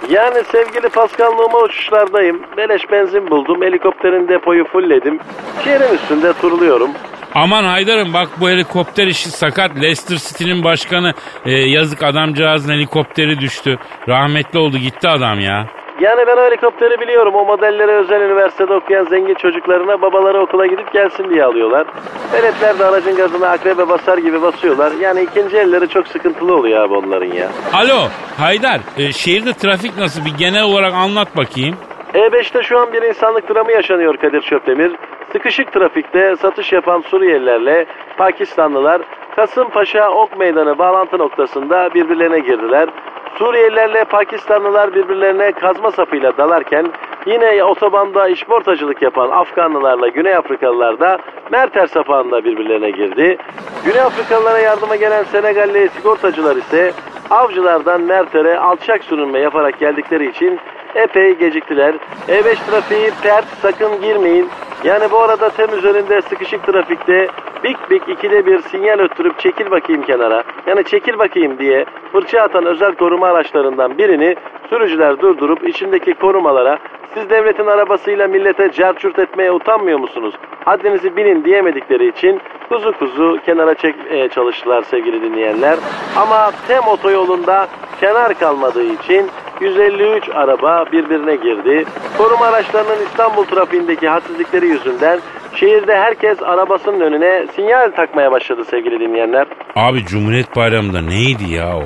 Yani 0.10 0.44
sevgili 0.52 0.90
Pascal 0.90 1.32
Numa 1.32 1.60
uçuşlardayım. 1.60 2.42
Beleş 2.58 2.92
benzin 2.92 3.30
buldum. 3.30 3.62
Helikopterin 3.62 4.28
depoyu 4.28 4.66
fullledim. 4.66 5.20
Şehrin 5.64 5.96
üstünde 5.96 6.34
turluyorum. 6.34 6.90
Aman 7.36 7.64
Haydar'ım 7.64 8.14
bak 8.14 8.30
bu 8.40 8.50
helikopter 8.50 9.08
işi 9.08 9.30
sakat. 9.30 9.76
Leicester 9.76 10.18
City'nin 10.18 10.64
başkanı 10.64 11.14
e, 11.46 11.52
yazık 11.52 12.04
adamcağızın 12.04 12.74
helikopteri 12.74 13.40
düştü. 13.40 13.80
Rahmetli 14.08 14.60
oldu 14.60 14.78
gitti 14.78 15.10
adam 15.10 15.40
ya. 15.40 15.81
Yani 16.02 16.28
ben 16.28 16.38
o 16.38 16.42
helikopteri 16.42 17.00
biliyorum. 17.00 17.36
O 17.36 17.46
modelleri 17.46 17.92
özel 17.92 18.22
üniversitede 18.22 18.74
okuyan 18.74 19.06
zengin 19.06 19.34
çocuklarına 19.34 20.02
babaları 20.02 20.42
okula 20.42 20.66
gidip 20.66 20.94
gelsin 20.94 21.30
diye 21.30 21.44
alıyorlar. 21.44 21.88
Veletler 22.34 22.80
de 22.80 22.86
aracın 22.86 23.16
gazına 23.16 23.50
akrebe 23.50 23.90
basar 23.90 24.18
gibi 24.18 24.42
basıyorlar. 24.42 24.92
Yani 24.92 25.22
ikinci 25.22 25.58
elleri 25.58 25.88
çok 25.90 26.08
sıkıntılı 26.08 26.56
oluyor 26.56 26.84
abi 26.84 26.94
onların 26.94 27.34
ya. 27.34 27.48
Alo 27.74 27.98
Haydar 28.38 28.80
e, 28.98 29.12
şehirde 29.12 29.54
trafik 29.54 29.98
nasıl 29.98 30.26
bir 30.26 30.38
genel 30.38 30.64
olarak 30.64 30.94
anlat 30.94 31.38
bakayım. 31.38 31.76
E5'te 32.14 32.64
şu 32.64 32.80
an 32.80 32.94
bir 32.94 33.02
insanlık 33.02 33.50
dramı 33.50 33.72
yaşanıyor 33.72 34.18
Kadir 34.18 34.42
Çöptemir. 34.42 34.92
Sıkışık 35.32 35.74
trafikte 35.74 36.36
satış 36.42 36.72
yapan 36.72 37.02
Suriyelilerle 37.02 37.86
Pakistanlılar 38.18 39.02
Kasımpaşa 39.36 40.12
Ok 40.12 40.38
Meydanı 40.38 40.78
bağlantı 40.78 41.18
noktasında 41.18 41.94
birbirlerine 41.94 42.40
girdiler. 42.40 42.90
Suriyelilerle 43.38 44.04
Pakistanlılar 44.04 44.96
birbirlerine 44.96 45.52
kazma 45.52 45.92
sapıyla 45.92 46.38
dalarken 46.38 46.88
yine 47.26 47.64
otobanda 47.64 48.28
işportacılık 48.28 49.02
yapan 49.02 49.30
Afganlılarla 49.30 50.08
Güney 50.08 50.36
Afrikalılar 50.36 51.00
da 51.00 51.18
Merter 51.52 51.88
sapağında 51.88 52.46
birbirlerine 52.46 52.90
girdi. 52.90 53.38
Güney 53.86 54.02
Afrikalılara 54.02 54.60
yardıma 54.60 54.96
gelen 54.96 55.24
Senegalli 55.24 55.90
sigortacılar 55.90 56.56
ise 56.56 56.92
avcılardan 57.30 58.02
Merter'e 58.02 58.60
alçak 58.60 59.04
sürünme 59.04 59.40
yaparak 59.40 59.80
geldikleri 59.80 60.30
için 60.30 60.60
epey 60.96 61.38
geciktiler. 61.38 61.96
E5 62.28 62.56
trafiği 62.70 63.12
pert 63.24 63.46
sakın 63.62 64.02
girmeyin. 64.02 64.50
Yani 64.84 65.12
bu 65.12 65.20
arada 65.20 65.50
tem 65.50 65.78
üzerinde 65.78 66.22
sıkışık 66.22 66.64
trafikte 66.64 67.28
bik 67.64 67.90
bik 67.90 68.10
ikide 68.10 68.46
bir 68.46 68.62
sinyal 68.62 69.00
öttürüp 69.00 69.40
çekil 69.40 69.72
bakayım 69.72 70.02
kenara. 70.02 70.44
Yani 70.68 70.84
çekil 70.84 71.20
bakayım 71.20 71.60
diye 71.60 71.86
fırça 72.12 72.42
atan 72.42 72.66
özel 72.66 72.96
koruma 72.96 73.28
araçlarından 73.28 73.98
birini 73.98 74.36
sürücüler 74.70 75.20
durdurup 75.20 75.68
içindeki 75.68 76.14
korumalara 76.14 76.80
siz 77.14 77.30
devletin 77.30 77.68
arabasıyla 77.68 78.28
millete 78.28 78.72
cerçürt 78.72 79.20
etmeye 79.20 79.52
utanmıyor 79.52 80.00
musunuz? 80.00 80.36
Haddinizi 80.66 81.16
bilin 81.16 81.44
diyemedikleri 81.44 82.08
için 82.08 82.42
kuzu 82.70 82.92
kuzu 83.00 83.40
kenara 83.46 83.76
çekmeye 83.76 84.30
çalıştılar 84.30 84.84
sevgili 84.84 85.22
dinleyenler. 85.22 85.78
Ama 86.18 86.52
tem 86.68 86.88
otoyolunda 86.88 87.68
kenar 88.00 88.40
kalmadığı 88.40 88.84
için 88.84 89.30
153 89.62 90.30
araba 90.30 90.86
birbirine 90.92 91.36
girdi. 91.36 91.86
Koruma 92.18 92.46
araçlarının 92.46 93.06
İstanbul 93.06 93.44
trafiğindeki 93.46 94.08
hadsizlikleri 94.10 94.66
yüzünden 94.66 95.20
şehirde 95.56 95.96
herkes 95.96 96.44
arabasının 96.44 97.00
önüne 97.00 97.46
sinyal 97.56 97.92
takmaya 97.92 98.32
başladı 98.32 98.66
sevgili 98.66 99.00
dinleyenler. 99.00 99.48
Abi 99.76 100.06
Cumhuriyet 100.06 100.56
Bayramı'nda 100.56 101.02
neydi 101.02 101.54
ya 101.54 101.78
o? 101.78 101.84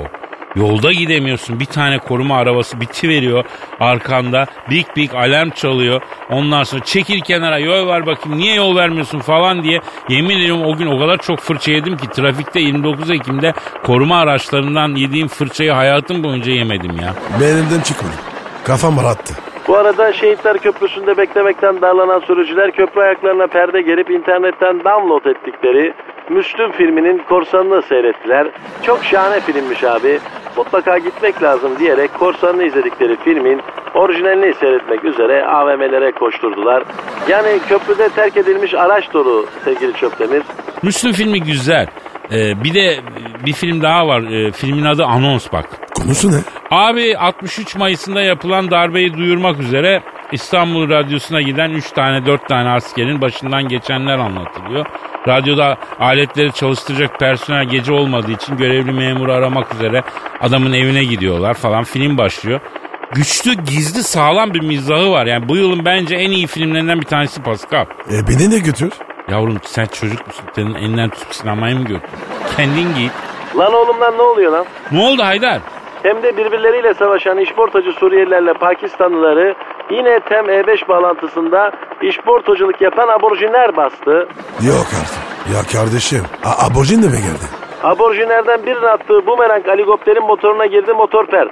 Yolda 0.56 0.92
gidemiyorsun. 0.92 1.60
Bir 1.60 1.64
tane 1.64 1.98
koruma 1.98 2.36
arabası 2.36 2.80
biti 2.80 3.08
veriyor 3.08 3.44
arkanda. 3.80 4.46
Bik 4.70 4.96
bik 4.96 5.14
alarm 5.14 5.50
çalıyor. 5.50 6.00
Ondan 6.30 6.62
sonra 6.62 6.84
çekil 6.84 7.20
kenara 7.20 7.58
yol 7.58 7.88
ver 7.88 8.06
bakayım. 8.06 8.38
Niye 8.38 8.54
yol 8.54 8.76
vermiyorsun 8.76 9.18
falan 9.18 9.62
diye. 9.62 9.80
Yemin 10.08 10.38
ediyorum 10.38 10.62
o 10.64 10.76
gün 10.76 10.86
o 10.86 10.98
kadar 10.98 11.18
çok 11.18 11.38
fırça 11.38 11.72
yedim 11.72 11.96
ki 11.96 12.10
trafikte 12.10 12.60
29 12.60 13.10
Ekim'de 13.10 13.52
koruma 13.84 14.18
araçlarından 14.18 14.94
yediğim 14.94 15.28
fırçayı 15.28 15.72
hayatım 15.72 16.24
boyunca 16.24 16.52
yemedim 16.52 16.96
ya. 17.02 17.14
Benimden 17.40 17.80
çıkmadı. 17.80 18.14
Kafam 18.64 18.96
rahattı. 18.96 19.34
Bu 19.68 19.76
arada 19.76 20.12
Şehitler 20.12 20.58
Köprüsü'nde 20.58 21.16
beklemekten 21.16 21.80
darlanan 21.80 22.20
sürücüler 22.20 22.70
köprü 22.70 23.00
ayaklarına 23.00 23.46
perde 23.46 23.82
gerip 23.82 24.10
internetten 24.10 24.84
download 24.84 25.24
ettikleri 25.24 25.94
Müslüm 26.30 26.72
filminin 26.72 27.22
korsanını 27.28 27.82
seyrettiler. 27.82 28.46
Çok 28.82 29.04
şahane 29.04 29.40
filmmiş 29.40 29.84
abi. 29.84 30.18
Mutlaka 30.56 30.98
gitmek 30.98 31.42
lazım 31.42 31.78
diyerek 31.78 32.14
korsanını 32.14 32.64
izledikleri 32.64 33.16
filmin 33.24 33.60
orijinalini 33.94 34.54
seyretmek 34.54 35.04
üzere 35.04 35.44
AVM'lere 35.46 36.12
koşturdular. 36.12 36.82
Yani 37.28 37.58
köprüde 37.68 38.08
terk 38.08 38.36
edilmiş 38.36 38.74
araç 38.74 39.12
dolu 39.12 39.46
sevgili 39.64 39.92
Çöptemir. 39.92 40.42
Müslüm 40.82 41.12
filmi 41.12 41.42
güzel. 41.42 41.86
Ee, 42.32 42.64
bir 42.64 42.74
de 42.74 42.96
bir 43.46 43.52
film 43.52 43.82
daha 43.82 44.06
var. 44.06 44.22
Ee, 44.22 44.52
filmin 44.52 44.84
adı 44.84 45.04
Anons 45.04 45.52
bak. 45.52 45.66
Konusu 45.94 46.32
ne? 46.32 46.40
Abi 46.70 47.18
63 47.18 47.76
Mayıs'ında 47.76 48.22
yapılan 48.22 48.70
darbeyi 48.70 49.14
duyurmak 49.14 49.60
üzere 49.60 50.02
İstanbul 50.32 50.90
Radyosu'na 50.90 51.40
giden 51.42 51.70
3 51.70 51.90
tane 51.92 52.26
4 52.26 52.48
tane 52.48 52.68
askerin 52.68 53.20
başından 53.20 53.68
geçenler 53.68 54.18
anlatılıyor. 54.18 54.86
Radyoda 55.28 55.76
aletleri 56.00 56.52
çalıştıracak 56.52 57.20
personel 57.20 57.64
gece 57.64 57.92
olmadığı 57.92 58.32
için 58.32 58.56
görevli 58.56 58.92
memuru 58.92 59.32
aramak 59.32 59.74
üzere 59.74 60.02
adamın 60.40 60.72
evine 60.72 61.04
gidiyorlar 61.04 61.54
falan 61.54 61.84
film 61.84 62.18
başlıyor. 62.18 62.60
Güçlü, 63.14 63.52
gizli, 63.54 64.02
sağlam 64.02 64.54
bir 64.54 64.60
mizahı 64.60 65.10
var. 65.10 65.26
Yani 65.26 65.48
bu 65.48 65.56
yılın 65.56 65.84
bence 65.84 66.16
en 66.16 66.30
iyi 66.30 66.46
filmlerinden 66.46 67.00
bir 67.00 67.06
tanesi 67.06 67.42
Pascal. 67.42 67.84
E 68.10 68.28
beni 68.28 68.50
de 68.52 68.58
götür. 68.58 68.92
Yavrum 69.30 69.58
sen 69.62 69.86
çocuk 69.86 70.26
musun? 70.26 70.44
Senin 70.54 70.74
elinden 70.74 71.10
tutup 71.10 71.34
sinemaya 71.34 71.74
mı 71.76 71.84
götür? 71.84 72.08
Kendin 72.56 72.94
git. 72.94 73.12
Lan 73.56 73.74
oğlum 73.74 74.00
lan 74.00 74.14
ne 74.18 74.22
oluyor 74.22 74.52
lan? 74.52 74.64
Ne 74.92 75.00
oldu 75.00 75.22
Haydar? 75.22 75.60
Hem 76.02 76.22
de 76.22 76.36
birbirleriyle 76.36 76.94
savaşan 76.94 77.38
işportacı 77.38 77.92
Suriyelilerle 77.92 78.52
Pakistanlıları 78.52 79.54
Yine 79.90 80.20
TEM 80.20 80.44
E5 80.46 80.88
bağlantısında 80.88 81.72
işportoculuk 82.02 82.80
yapan 82.80 83.08
aborjinler 83.08 83.76
bastı. 83.76 84.28
Yok 84.68 84.86
artık. 85.00 85.26
Ya 85.54 85.80
kardeşim. 85.80 86.22
A- 86.44 86.66
aborjin 86.66 87.02
de 87.02 87.06
mi 87.06 87.12
geldi? 87.16 87.46
Aborjinlerden 87.82 88.66
birinin 88.66 88.82
attığı 88.86 89.26
bumerang 89.26 89.66
helikopterin 89.66 90.22
motoruna 90.26 90.66
girdi 90.66 90.92
motor 90.92 91.26
pert. 91.26 91.50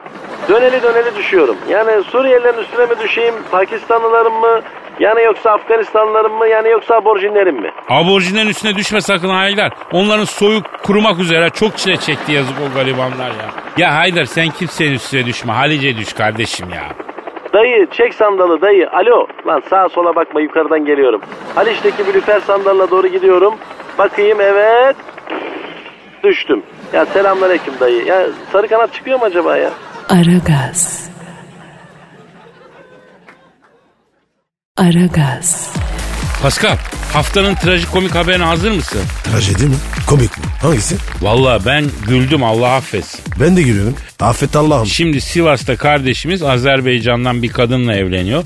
Döneli 0.49 0.83
döneli 0.83 1.16
düşüyorum. 1.16 1.57
Yani 1.68 2.05
Suriyelilerin 2.05 2.59
üstüne 2.59 2.87
mi 2.87 2.94
düşeyim, 3.03 3.35
Pakistanlıların 3.51 4.33
mı, 4.33 4.61
yani 5.01 5.23
yoksa 5.23 5.51
Afganistanlıların 5.51 6.33
mı, 6.33 6.47
yani 6.47 6.68
yoksa 6.70 6.94
aborjinlerin 6.94 7.61
mi? 7.61 7.70
Aborjinlerin 7.88 8.49
üstüne 8.49 8.75
düşme 8.75 9.01
sakın 9.01 9.29
Haydar. 9.29 9.73
Onların 9.92 10.25
soyuk 10.25 10.64
kurumak 10.83 11.18
üzere 11.18 11.51
çok 11.51 11.77
çile 11.79 11.97
çekti 11.97 12.33
yazık 12.33 12.57
o 12.70 12.75
garibanlar 12.79 13.29
ya. 13.31 13.51
Ya 13.77 13.94
Haydar 13.94 14.25
sen 14.25 14.49
kimsenin 14.51 14.92
üstüne 14.94 15.27
düşme. 15.27 15.53
Halice 15.53 15.97
düş 15.97 16.12
kardeşim 16.12 16.70
ya. 16.70 16.85
Dayı 17.54 17.86
çek 17.90 18.14
sandalı 18.14 18.60
dayı. 18.60 18.90
Alo. 18.90 19.26
Lan 19.46 19.62
sağa 19.70 19.88
sola 19.88 20.14
bakma 20.14 20.40
yukarıdan 20.40 20.84
geliyorum. 20.84 21.20
Haliç'teki 21.54 22.06
bir 22.06 22.14
lüfer 22.14 22.40
sandalına 22.40 22.90
doğru 22.90 23.06
gidiyorum. 23.06 23.54
Bakayım 23.98 24.40
evet. 24.40 24.96
Düştüm. 26.22 26.62
Ya 26.92 27.06
selamünaleyküm 27.06 27.74
dayı. 27.80 28.04
Ya 28.04 28.26
sarı 28.52 28.68
kanat 28.68 28.92
çıkıyor 28.94 29.18
mu 29.18 29.24
acaba 29.24 29.56
ya? 29.56 29.70
Aragaz. 30.08 31.10
Aragaz. 34.76 35.74
Pascal 36.44 36.76
haftanın 37.12 37.54
trajikomik 37.54 38.14
haberine 38.14 38.44
hazır 38.44 38.70
mısın? 38.70 39.00
Trajedi 39.24 39.66
mi? 39.66 39.74
Komik 40.07 40.38
mi? 40.38 40.44
Hangisi? 40.62 40.96
Valla 41.20 41.59
ben 41.66 41.85
güldüm 42.09 42.44
Allah 42.44 42.68
affetsin. 42.72 43.20
Ben 43.40 43.57
de 43.57 43.62
gülüyorum. 43.62 43.94
Affet 44.20 44.57
Allah'ım. 44.57 44.87
Şimdi 44.87 45.20
Sivas'ta 45.20 45.76
kardeşimiz 45.76 46.42
Azerbaycan'dan 46.42 47.42
bir 47.42 47.48
kadınla 47.48 47.94
evleniyor. 47.94 48.44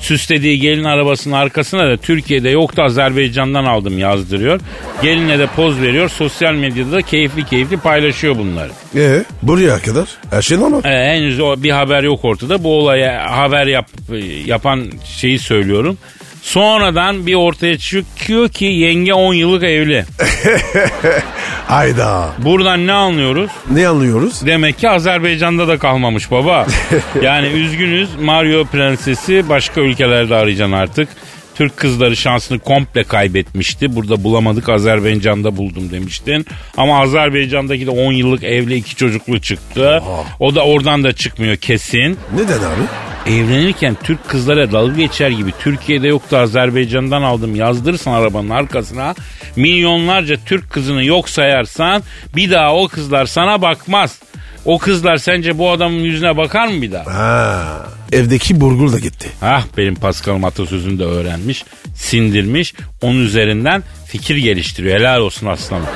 Süslediği 0.00 0.60
gelin 0.60 0.84
arabasının 0.84 1.34
arkasına 1.34 1.90
da 1.90 1.96
Türkiye'de 1.96 2.50
yoktu 2.50 2.82
Azerbaycan'dan 2.82 3.64
aldım 3.64 3.98
yazdırıyor. 3.98 4.60
Geline 5.02 5.38
de 5.38 5.46
poz 5.46 5.80
veriyor. 5.80 6.08
Sosyal 6.08 6.54
medyada 6.54 6.92
da 6.92 7.02
keyifli 7.02 7.44
keyifli 7.44 7.76
paylaşıyor 7.76 8.36
bunları. 8.38 8.70
Ee, 8.96 9.24
buraya 9.42 9.78
kadar 9.78 10.08
her 10.30 10.42
şey 10.42 10.58
normal. 10.58 10.84
Ee, 10.84 11.14
henüz 11.14 11.40
o 11.40 11.62
bir 11.62 11.70
haber 11.70 12.02
yok 12.02 12.24
ortada. 12.24 12.64
Bu 12.64 12.78
olaya 12.78 13.38
haber 13.38 13.66
yap, 13.66 13.86
yapan 14.46 14.84
şeyi 15.04 15.38
söylüyorum. 15.38 15.98
Sonradan 16.46 17.26
bir 17.26 17.34
ortaya 17.34 17.78
çıkıyor 17.78 18.48
ki 18.48 18.64
yenge 18.64 19.14
10 19.14 19.34
yıllık 19.34 19.62
evli. 19.62 20.04
Hayda. 21.68 22.28
Buradan 22.38 22.86
ne 22.86 22.92
anlıyoruz? 22.92 23.50
Ne 23.70 23.88
anlıyoruz? 23.88 24.46
Demek 24.46 24.78
ki 24.78 24.88
Azerbaycan'da 24.88 25.68
da 25.68 25.78
kalmamış 25.78 26.30
baba. 26.30 26.66
yani 27.22 27.46
üzgünüz 27.46 28.08
Mario 28.20 28.64
Prensesi 28.64 29.48
başka 29.48 29.80
ülkelerde 29.80 30.34
arayacaksın 30.34 30.72
artık. 30.72 31.08
Türk 31.54 31.76
kızları 31.76 32.16
şansını 32.16 32.58
komple 32.58 33.04
kaybetmişti. 33.04 33.96
Burada 33.96 34.24
bulamadık 34.24 34.68
Azerbaycan'da 34.68 35.56
buldum 35.56 35.90
demiştin. 35.90 36.46
Ama 36.76 37.00
Azerbaycan'daki 37.00 37.86
de 37.86 37.90
10 37.90 38.12
yıllık 38.12 38.44
evli 38.44 38.74
iki 38.74 38.96
çocuklu 38.96 39.40
çıktı. 39.40 40.02
O 40.40 40.54
da 40.54 40.64
oradan 40.64 41.04
da 41.04 41.12
çıkmıyor 41.12 41.56
kesin. 41.56 42.18
Neden 42.34 42.58
abi? 42.58 42.82
Evlenirken 43.26 43.96
Türk 44.02 44.28
kızlara 44.28 44.72
dalga 44.72 44.96
geçer 44.96 45.30
gibi 45.30 45.52
Türkiye'de 45.60 46.08
yoktu 46.08 46.36
Azerbaycan'dan 46.36 47.22
aldım 47.22 47.54
yazdırırsan 47.54 48.12
arabanın 48.12 48.50
arkasına 48.50 49.14
milyonlarca 49.56 50.36
Türk 50.46 50.70
kızını 50.70 51.04
yok 51.04 51.28
sayarsan 51.28 52.02
bir 52.36 52.50
daha 52.50 52.74
o 52.74 52.88
kızlar 52.88 53.26
sana 53.26 53.62
bakmaz. 53.62 54.18
O 54.64 54.78
kızlar 54.78 55.16
sence 55.16 55.58
bu 55.58 55.70
adamın 55.70 55.98
yüzüne 55.98 56.36
bakar 56.36 56.66
mı 56.68 56.82
bir 56.82 56.92
daha? 56.92 57.14
Ha, 57.14 57.86
evdeki 58.12 58.60
burgul 58.60 58.92
da 58.92 58.98
gitti. 58.98 59.28
Ah 59.42 59.64
benim 59.76 59.94
Pascal'ım 59.94 60.44
atasözünü 60.44 60.98
de 60.98 61.04
öğrenmiş, 61.04 61.64
sindirmiş, 61.94 62.74
onun 63.02 63.24
üzerinden 63.24 63.82
fikir 64.06 64.36
geliştiriyor. 64.36 64.98
Helal 64.98 65.20
olsun 65.20 65.46
aslanım. 65.46 65.86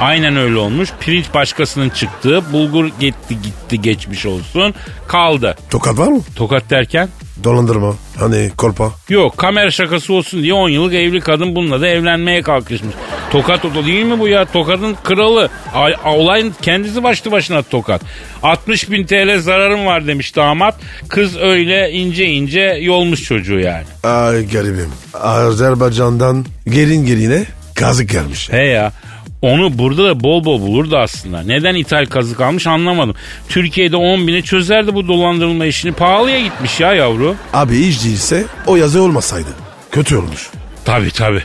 Aynen 0.00 0.36
öyle 0.36 0.56
olmuş. 0.56 0.88
Pirinç 1.00 1.26
başkasının 1.34 1.90
çıktığı, 1.90 2.52
bulgur 2.52 2.84
gitti 3.00 3.42
gitti 3.42 3.80
geçmiş 3.82 4.26
olsun. 4.26 4.74
Kaldı. 5.08 5.56
Tokat 5.70 5.98
var 5.98 6.08
mı? 6.08 6.20
Tokat 6.36 6.70
derken? 6.70 7.08
Dolandırma. 7.44 7.94
Hani 8.18 8.50
kolpa. 8.56 8.90
Yok 9.08 9.38
kamera 9.38 9.70
şakası 9.70 10.12
olsun 10.12 10.42
diye 10.42 10.54
10 10.54 10.68
yıllık 10.68 10.94
evli 10.94 11.20
kadın 11.20 11.56
bununla 11.56 11.80
da 11.80 11.88
evlenmeye 11.88 12.42
kalkışmış. 12.42 12.94
Tokat 13.30 13.64
o 13.64 13.74
değil 13.86 14.04
mi 14.04 14.18
bu 14.18 14.28
ya? 14.28 14.44
Tokat'ın 14.44 14.96
kralı. 15.04 15.48
Ay, 15.74 15.94
olayın 16.04 16.54
kendisi 16.62 17.02
başlı 17.02 17.32
başına 17.32 17.62
tokat. 17.62 18.02
60 18.42 18.90
bin 18.90 19.06
TL 19.06 19.38
zararım 19.38 19.86
var 19.86 20.06
demiş 20.06 20.36
damat. 20.36 20.74
Kız 21.08 21.36
öyle 21.36 21.90
ince 21.90 22.24
ince 22.26 22.78
yolmuş 22.80 23.22
çocuğu 23.22 23.58
yani. 23.58 23.84
Ay 24.04 24.48
garibim. 24.48 24.92
Azerbaycan'dan 25.22 26.46
gelin 26.68 27.06
geline 27.06 27.44
kazık 27.74 28.10
gelmiş. 28.10 28.52
He 28.52 28.64
ya. 28.64 28.92
Onu 29.42 29.78
burada 29.78 30.04
da 30.04 30.20
bol 30.20 30.44
bol 30.44 30.60
bulurdu 30.60 30.96
aslında. 30.98 31.42
Neden 31.42 31.74
ithal 31.74 32.06
kazık 32.06 32.40
almış 32.40 32.66
anlamadım. 32.66 33.14
Türkiye'de 33.48 33.96
10 33.96 34.26
bine 34.26 34.42
çözerdi 34.42 34.94
bu 34.94 35.08
dolandırılma 35.08 35.66
işini. 35.66 35.92
Pahalıya 35.92 36.40
gitmiş 36.40 36.80
ya 36.80 36.94
yavru. 36.94 37.36
Abi 37.52 37.86
hiç 37.86 38.04
değilse 38.04 38.44
o 38.66 38.76
yazı 38.76 39.02
olmasaydı. 39.02 39.48
Kötü 39.92 40.16
olmuş. 40.16 40.50
Tabii 40.84 41.10
tabii. 41.10 41.42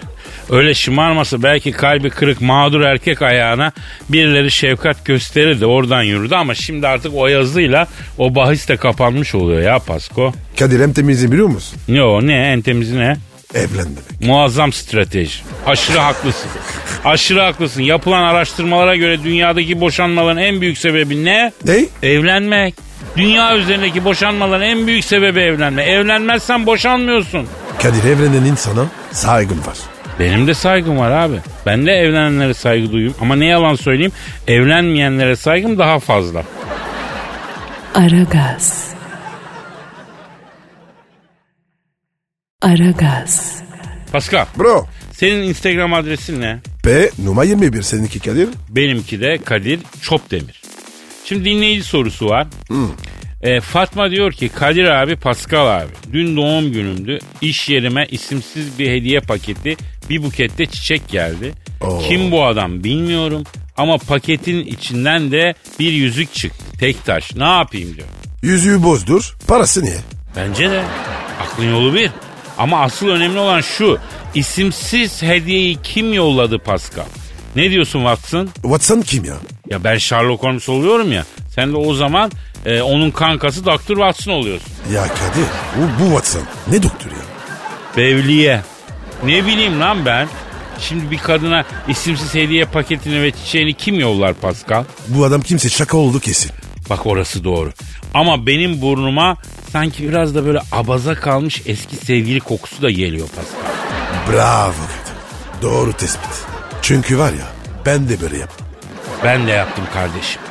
Öyle 0.49 0.73
şımarmasa 0.73 1.43
belki 1.43 1.71
kalbi 1.71 2.09
kırık 2.09 2.41
mağdur 2.41 2.81
erkek 2.81 3.21
ayağına 3.21 3.71
birileri 4.09 4.51
şefkat 4.51 5.05
gösterirdi 5.05 5.65
oradan 5.65 6.03
yürüdü 6.03 6.35
ama 6.35 6.55
şimdi 6.55 6.87
artık 6.87 7.11
o 7.15 7.27
yazıyla 7.27 7.87
o 8.17 8.35
bahis 8.35 8.69
de 8.69 8.77
kapanmış 8.77 9.35
oluyor 9.35 9.61
ya 9.61 9.79
Pasko. 9.79 10.33
Kadir 10.59 10.79
hem 10.81 10.93
temizliği 10.93 11.31
biliyor 11.31 11.47
musun? 11.47 11.79
Ne 11.87 12.03
o 12.03 12.27
ne 12.27 12.33
en 12.33 12.61
temizi 12.61 12.99
ne? 12.99 13.17
Evlen 13.53 13.85
demek. 13.85 14.21
Muazzam 14.21 14.73
strateji. 14.73 15.39
Aşırı 15.65 15.99
haklısın. 15.99 16.49
Aşırı 17.05 17.41
haklısın. 17.41 17.81
Yapılan 17.81 18.23
araştırmalara 18.23 18.95
göre 18.95 19.23
dünyadaki 19.23 19.81
boşanmaların 19.81 20.37
en 20.43 20.61
büyük 20.61 20.77
sebebi 20.77 21.25
ne? 21.25 21.51
Ne? 21.65 21.85
Evlenmek. 22.03 22.73
Dünya 23.17 23.57
üzerindeki 23.57 24.05
boşanmaların 24.05 24.67
en 24.67 24.87
büyük 24.87 25.05
sebebi 25.05 25.39
evlenme. 25.39 25.83
Evlenmezsen 25.83 26.65
boşanmıyorsun. 26.65 27.47
Kadir 27.81 28.03
evlenen 28.03 28.45
insana 28.45 28.85
saygım 29.11 29.57
var. 29.57 29.77
Benim 30.19 30.47
de 30.47 30.53
saygım 30.53 30.97
var 30.97 31.11
abi. 31.11 31.35
Ben 31.65 31.85
de 31.85 31.91
evlenenlere 31.91 32.53
saygı 32.53 32.91
duyuyorum. 32.91 33.17
Ama 33.21 33.35
ne 33.35 33.45
yalan 33.45 33.75
söyleyeyim 33.75 34.11
evlenmeyenlere 34.47 35.35
saygım 35.35 35.79
daha 35.79 35.99
fazla. 35.99 36.43
Aragaz. 37.95 38.94
Aragaz. 42.65 43.55
Pascal 44.11 44.45
Bro. 44.57 44.87
senin 45.11 45.43
Instagram 45.43 45.93
adresin 45.93 46.41
ne? 46.41 46.59
P 46.83 47.09
numara 47.23 47.45
21 47.45 47.81
seninki 47.81 48.19
Kadir. 48.19 48.49
Benimki 48.69 49.21
de 49.21 49.37
Kadir 49.45 49.79
Çopdemir. 50.01 50.61
Şimdi 51.25 51.45
dinleyici 51.45 51.83
sorusu 51.83 52.25
var. 52.25 52.47
E, 53.41 53.61
Fatma 53.61 54.11
diyor 54.11 54.31
ki 54.31 54.49
Kadir 54.49 54.85
abi 54.85 55.15
Pascal 55.15 55.79
abi 55.81 55.91
dün 56.13 56.35
doğum 56.37 56.71
günümdü 56.71 57.19
iş 57.41 57.69
yerime 57.69 58.05
isimsiz 58.11 58.79
bir 58.79 58.89
hediye 58.89 59.19
paketi 59.19 59.77
bir 60.09 60.23
bukette 60.23 60.65
çiçek 60.65 61.07
geldi. 61.07 61.53
Oo. 61.81 61.99
Kim 62.09 62.31
bu 62.31 62.45
adam 62.45 62.83
bilmiyorum 62.83 63.43
ama 63.77 63.97
paketin 63.97 64.65
içinden 64.65 65.31
de 65.31 65.55
bir 65.79 65.91
yüzük 65.91 66.33
çıktı 66.33 66.63
tek 66.79 67.05
taş 67.05 67.35
ne 67.35 67.43
yapayım 67.43 67.95
diyor. 67.95 68.07
Yüzüğü 68.43 68.83
bozdur. 68.83 69.35
Parası 69.47 69.83
niye? 69.85 69.97
Bence 70.35 70.71
de 70.71 70.83
aklın 71.41 71.71
yolu 71.71 71.93
bir. 71.93 72.11
Ama 72.57 72.81
asıl 72.81 73.07
önemli 73.07 73.39
olan 73.39 73.61
şu 73.61 73.97
isimsiz 74.35 75.21
hediyeyi 75.21 75.77
kim 75.83 76.13
yolladı 76.13 76.59
Pascal? 76.59 77.05
Ne 77.55 77.71
diyorsun 77.71 77.99
Watson? 77.99 78.49
Watson 78.61 79.01
kim 79.01 79.25
ya? 79.25 79.35
Ya 79.69 79.83
ben 79.83 79.97
Sherlock 79.97 80.43
Holmes 80.43 80.69
oluyorum 80.69 81.11
ya. 81.11 81.25
Sen 81.55 81.73
de 81.73 81.77
o 81.77 81.93
zaman 81.93 82.31
e, 82.65 82.81
onun 82.81 83.11
kankası 83.11 83.65
Dr. 83.65 83.87
Watson 83.87 84.31
oluyorsun. 84.31 84.69
Ya 84.93 85.03
Kadir 85.03 85.45
bu, 85.77 86.03
bu 86.03 86.05
Watson. 86.09 86.43
Ne 86.67 86.83
doktor 86.83 87.11
ya? 87.11 87.17
Bevliye. 87.97 88.61
Ne 89.23 89.45
bileyim 89.45 89.79
lan 89.79 90.05
ben. 90.05 90.27
Şimdi 90.79 91.11
bir 91.11 91.17
kadına 91.17 91.65
isimsiz 91.87 92.35
hediye 92.35 92.65
paketini 92.65 93.21
ve 93.21 93.31
çiçeğini 93.31 93.73
kim 93.73 93.99
yollar 93.99 94.33
Pascal? 94.33 94.83
Bu 95.07 95.25
adam 95.25 95.41
kimse 95.41 95.69
şaka 95.69 95.97
oldu 95.97 96.19
kesin. 96.19 96.51
Bak 96.89 97.05
orası 97.05 97.43
doğru. 97.43 97.71
Ama 98.13 98.45
benim 98.47 98.81
burnuma 98.81 99.37
sanki 99.75 100.09
biraz 100.09 100.35
da 100.35 100.45
böyle 100.45 100.59
abaza 100.71 101.15
kalmış 101.15 101.61
eski 101.65 101.95
sevgili 101.95 102.39
kokusu 102.39 102.81
da 102.81 102.89
geliyor 102.89 103.27
Pascal. 103.27 104.33
Bravo. 104.33 104.73
Doğru 105.61 105.93
tespit. 105.93 106.29
Çünkü 106.81 107.17
var 107.17 107.33
ya 107.33 107.47
ben 107.85 108.09
de 108.09 108.21
böyle 108.21 108.37
yaptım. 108.37 108.67
Ben 109.23 109.47
de 109.47 109.51
yaptım 109.51 109.83
kardeşim. 109.93 110.41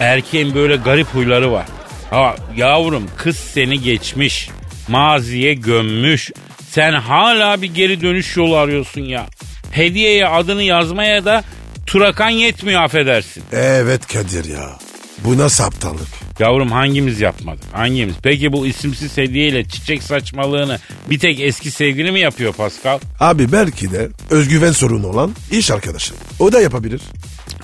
Erkeğin 0.00 0.54
böyle 0.54 0.76
garip 0.76 1.06
huyları 1.06 1.52
var. 1.52 1.66
Ha 2.10 2.36
yavrum 2.56 3.06
kız 3.16 3.36
seni 3.36 3.80
geçmiş. 3.80 4.50
Maziye 4.88 5.54
gömmüş. 5.54 6.30
Sen 6.70 6.92
hala 6.92 7.62
bir 7.62 7.74
geri 7.74 8.00
dönüş 8.00 8.36
yolu 8.36 8.56
arıyorsun 8.56 9.00
ya. 9.00 9.26
Hediyeye 9.70 10.28
adını 10.28 10.62
yazmaya 10.62 11.24
da 11.24 11.44
turakan 11.86 12.30
yetmiyor 12.30 12.82
affedersin. 12.82 13.42
Evet 13.52 14.06
Kadir 14.06 14.44
ya. 14.44 14.78
Bu 15.24 15.38
nasıl 15.38 15.64
aptallık? 15.64 16.23
Yavrum 16.38 16.72
hangimiz 16.72 17.20
yapmadık? 17.20 17.64
Hangimiz? 17.72 18.14
Peki 18.22 18.52
bu 18.52 18.66
isimsiz 18.66 19.16
hediyeyle 19.16 19.64
çiçek 19.64 20.02
saçmalığını 20.02 20.78
bir 21.10 21.18
tek 21.18 21.40
eski 21.40 21.70
sevgili 21.70 22.12
mi 22.12 22.20
yapıyor 22.20 22.52
Pascal? 22.52 22.98
Abi 23.20 23.52
belki 23.52 23.92
de 23.92 24.08
özgüven 24.30 24.72
sorunu 24.72 25.06
olan 25.06 25.34
iş 25.50 25.70
arkadaşı. 25.70 26.14
O 26.38 26.52
da 26.52 26.60
yapabilir. 26.60 27.00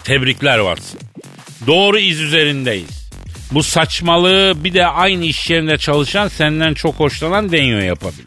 Tebrikler 0.04 0.58
varsın. 0.58 1.00
Doğru 1.66 1.98
iz 1.98 2.20
üzerindeyiz. 2.20 3.10
Bu 3.52 3.62
saçmalığı 3.62 4.54
bir 4.64 4.74
de 4.74 4.86
aynı 4.86 5.24
iş 5.24 5.50
yerinde 5.50 5.78
çalışan 5.78 6.28
senden 6.28 6.74
çok 6.74 6.94
hoşlanan 6.94 7.52
Denyo 7.52 7.78
yapabilir. 7.78 8.24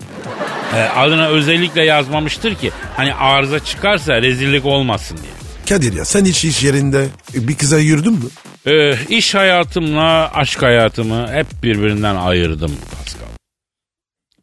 Ee, 0.76 0.78
adına 0.78 1.28
özellikle 1.28 1.86
yazmamıştır 1.86 2.56
ki 2.56 2.72
hani 2.98 3.14
arıza 3.14 3.60
çıkarsa 3.60 4.22
rezillik 4.22 4.66
olmasın 4.66 5.18
diye. 5.18 5.34
Kadir 5.70 5.94
ya 5.98 6.06
sen 6.06 6.26
hiç 6.26 6.46
iş 6.46 6.64
yerinde 6.64 7.08
bir 7.34 7.56
kıza 7.56 7.80
yürüdün 7.80 8.14
mü? 8.14 8.26
Ee, 8.68 8.96
iş 9.10 9.36
hayatımla 9.36 10.32
aşk 10.34 10.62
hayatımı 10.62 11.34
hep 11.34 11.48
birbirinden 11.64 12.16
ayırdım 12.16 12.72
Pascal. 12.98 13.24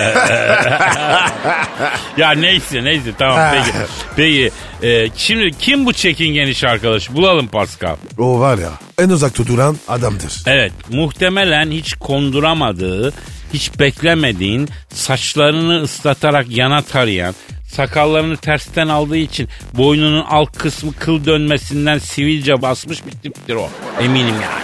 ya 2.17 2.31
neyse 2.31 2.83
neyse 2.83 3.11
tamam 3.19 3.53
peki. 3.53 3.77
Peki 4.15 4.51
e, 4.87 5.09
şimdi 5.15 5.51
kim 5.59 5.85
bu 5.85 5.93
çekingen 5.93 6.47
iş 6.47 6.63
arkadaşı 6.63 7.15
bulalım 7.15 7.47
Pascal. 7.47 7.95
O 8.17 8.39
var 8.39 8.57
ya 8.57 8.71
en 8.99 9.09
uzakta 9.09 9.47
duran 9.47 9.77
adamdır. 9.87 10.43
Evet 10.45 10.71
muhtemelen 10.89 11.71
hiç 11.71 11.93
konduramadığı, 11.93 13.13
hiç 13.53 13.79
beklemediğin, 13.79 14.69
saçlarını 14.93 15.81
ıslatarak 15.81 16.49
yana 16.49 16.81
tarayan, 16.81 17.35
sakallarını 17.67 18.37
tersten 18.37 18.87
aldığı 18.87 19.17
için 19.17 19.49
boynunun 19.73 20.23
alt 20.29 20.57
kısmı 20.57 20.93
kıl 20.93 21.25
dönmesinden 21.25 21.97
sivilce 21.97 22.61
basmış 22.61 23.05
bir 23.05 23.11
tiptir 23.11 23.55
o. 23.55 23.69
Eminim 24.01 24.35
yani. 24.35 24.63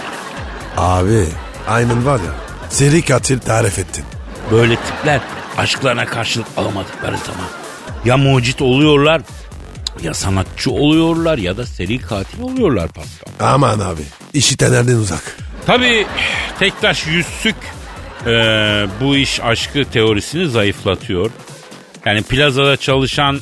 Abi 0.76 1.24
aynen 1.68 2.06
var 2.06 2.18
ya 2.20 2.34
seri 2.70 3.02
katil 3.02 3.38
tarif 3.38 3.78
ettin. 3.78 4.04
Böyle 4.50 4.76
tipler 4.76 5.20
aşklarına 5.58 6.06
karşılık 6.06 6.46
alamadıkları 6.56 7.16
zaman 7.18 7.48
ya 8.04 8.16
mucit 8.16 8.62
oluyorlar 8.62 9.22
ya 10.02 10.14
sanatçı 10.14 10.70
oluyorlar 10.70 11.38
ya 11.38 11.56
da 11.56 11.66
seri 11.66 11.98
katil 11.98 12.42
oluyorlar 12.42 12.88
Pascal. 12.88 13.52
Aman 13.52 13.80
abi 13.80 14.02
işitenlerden 14.32 14.96
uzak. 14.96 15.36
Tabii 15.66 16.06
Tektaş 16.58 17.06
Yüzsük 17.06 17.56
e, 18.26 18.30
bu 19.00 19.16
iş 19.16 19.40
aşkı 19.40 19.84
teorisini 19.84 20.48
zayıflatıyor. 20.48 21.30
Yani 22.06 22.22
plazada 22.22 22.76
çalışan 22.76 23.40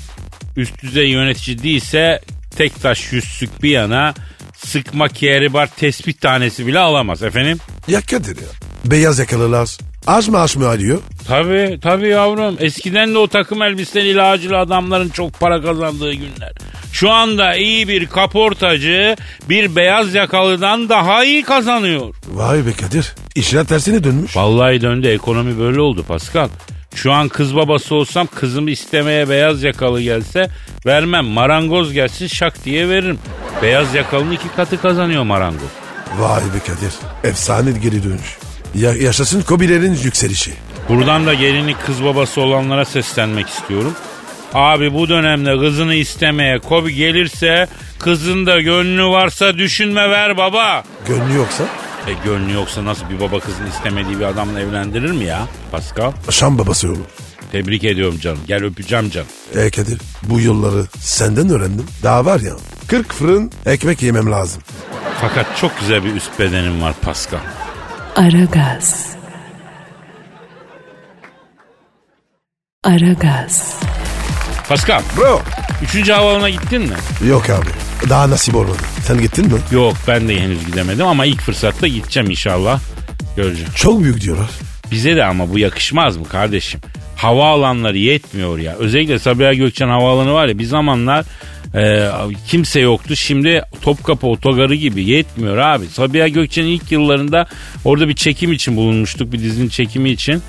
üst 0.56 0.82
düzey 0.82 1.08
yönetici 1.08 1.62
değilse 1.62 2.20
Tektaş 2.56 3.12
Yüzsük 3.12 3.62
bir 3.62 3.70
yana 3.70 4.14
sıkma 4.56 5.08
kehribar 5.08 5.66
tespit 5.66 6.20
tanesi 6.20 6.66
bile 6.66 6.78
alamaz 6.78 7.22
efendim. 7.22 7.58
Ya 7.88 8.00
Kadir 8.00 8.36
ya 8.36 8.48
beyaz 8.84 9.18
yakalılar 9.18 9.78
aç 10.06 10.28
mı 10.28 10.40
aç 10.40 10.56
mı 10.56 10.68
arıyor? 10.68 10.98
Tabii 11.28 11.78
tabii 11.82 12.08
yavrum. 12.08 12.56
Eskiden 12.60 13.14
de 13.14 13.18
o 13.18 13.26
takım 13.26 13.62
elbiseli 13.62 14.08
ilacılı 14.08 14.58
adamların 14.58 15.08
çok 15.08 15.40
para 15.40 15.62
kazandığı 15.62 16.12
günler. 16.12 16.52
Şu 16.92 17.10
anda 17.10 17.54
iyi 17.54 17.88
bir 17.88 18.06
kaportacı 18.06 19.16
bir 19.48 19.76
beyaz 19.76 20.14
yakalıdan 20.14 20.88
daha 20.88 21.24
iyi 21.24 21.42
kazanıyor. 21.42 22.14
Vay 22.28 22.66
be 22.66 22.72
Kadir 22.72 23.14
işler 23.34 23.64
tersine 23.64 24.04
dönmüş. 24.04 24.36
Vallahi 24.36 24.80
döndü 24.80 25.08
ekonomi 25.08 25.58
böyle 25.58 25.80
oldu 25.80 26.04
Pascal. 26.08 26.48
Şu 26.94 27.12
an 27.12 27.28
kız 27.28 27.56
babası 27.56 27.94
olsam 27.94 28.26
kızımı 28.34 28.70
istemeye 28.70 29.28
beyaz 29.28 29.62
yakalı 29.62 30.02
gelse 30.02 30.50
vermem. 30.86 31.24
Marangoz 31.24 31.92
gelsin 31.92 32.26
şak 32.26 32.64
diye 32.64 32.88
veririm. 32.88 33.18
Beyaz 33.62 33.94
yakalının 33.94 34.32
iki 34.32 34.48
katı 34.56 34.80
kazanıyor 34.82 35.22
marangoz. 35.22 35.70
Vay 36.18 36.40
be 36.42 36.58
Kadir 36.66 36.92
efsane 37.30 37.70
geri 37.72 38.04
dönüş. 38.04 38.36
Ya, 38.74 38.92
yaşasın 38.94 39.42
Kobilerin 39.42 39.98
yükselişi. 40.04 40.52
Buradan 40.88 41.26
da 41.26 41.34
gelini 41.34 41.74
kız 41.86 42.04
babası 42.04 42.40
olanlara 42.40 42.84
seslenmek 42.84 43.48
istiyorum. 43.48 43.94
Abi 44.54 44.94
bu 44.94 45.08
dönemde 45.08 45.58
kızını 45.58 45.94
istemeye 45.94 46.58
Kobi 46.58 46.94
gelirse 46.94 47.68
kızın 47.98 48.46
da 48.46 48.60
gönlü 48.60 49.04
varsa 49.04 49.58
düşünme 49.58 50.10
ver 50.10 50.36
baba. 50.36 50.84
Gönlü 51.08 51.34
yoksa 51.36 51.64
E 52.06 52.12
gönlü 52.24 52.52
yoksa 52.52 52.84
nasıl 52.84 53.10
bir 53.10 53.20
baba 53.20 53.40
kızını 53.40 53.68
istemediği 53.68 54.18
bir 54.20 54.24
adamla 54.24 54.60
evlendirir 54.60 55.10
mi 55.10 55.24
ya 55.24 55.46
Pascal? 55.72 56.12
Şam 56.30 56.58
babası 56.58 56.88
olur. 56.88 56.98
Tebrik 57.52 57.84
ediyorum 57.84 58.18
canım. 58.20 58.38
Gel 58.46 58.64
öpeceğim 58.64 59.10
canım. 59.10 59.28
E 59.54 59.70
Kadir 59.70 60.00
bu 60.22 60.40
yolları 60.40 60.86
senden 60.98 61.48
öğrendim. 61.48 61.86
Daha 62.02 62.24
var 62.24 62.40
ya 62.40 62.52
40 62.88 63.12
fırın 63.12 63.50
ekmek 63.66 64.02
yemem 64.02 64.30
lazım. 64.30 64.62
Fakat 65.20 65.56
çok 65.56 65.80
güzel 65.80 66.04
bir 66.04 66.14
üst 66.14 66.38
bedenim 66.38 66.82
var 66.82 66.94
Pascal. 67.02 67.38
Aragaz. 68.16 69.06
Aragaz. 72.84 73.76
Pascal, 74.68 75.02
Bro. 75.16 75.40
üçüncü 75.82 76.12
havaalanına 76.12 76.50
gittin 76.50 76.82
mi? 76.82 76.94
Yok 77.28 77.50
abi 77.50 77.66
daha 78.08 78.30
nasip 78.30 78.54
olmadı. 78.54 78.78
Sen 79.06 79.20
gittin 79.20 79.46
mi? 79.46 79.58
Yok 79.70 79.94
ben 80.08 80.28
de 80.28 80.40
henüz 80.40 80.66
gidemedim 80.66 81.06
ama 81.06 81.26
ilk 81.26 81.40
fırsatta 81.40 81.86
gideceğim 81.86 82.30
inşallah. 82.30 82.80
Göreceğim. 83.36 83.70
Çok 83.74 84.02
büyük 84.02 84.20
diyorlar. 84.20 84.50
Bize 84.90 85.16
de 85.16 85.24
ama 85.24 85.50
bu 85.50 85.58
yakışmaz 85.58 86.16
mı 86.16 86.28
kardeşim? 86.28 86.80
Havaalanları 87.16 87.98
yetmiyor 87.98 88.58
ya. 88.58 88.74
Özellikle 88.74 89.18
Sabiha 89.18 89.54
Gökçen 89.54 89.88
Havaalanı 89.88 90.32
var 90.32 90.46
ya 90.46 90.58
bir 90.58 90.64
zamanlar 90.64 91.24
e, 91.74 92.10
kimse 92.48 92.80
yoktu. 92.80 93.16
Şimdi 93.16 93.62
Topkapı 93.82 94.26
Otogarı 94.26 94.74
gibi 94.74 95.04
yetmiyor 95.04 95.56
abi. 95.56 95.86
Sabiha 95.86 96.28
Gökçen'in 96.28 96.68
ilk 96.68 96.92
yıllarında 96.92 97.46
orada 97.84 98.08
bir 98.08 98.14
çekim 98.14 98.52
için 98.52 98.76
bulunmuştuk. 98.76 99.32
Bir 99.32 99.38
dizinin 99.38 99.68
çekimi 99.68 100.10
için. 100.10 100.42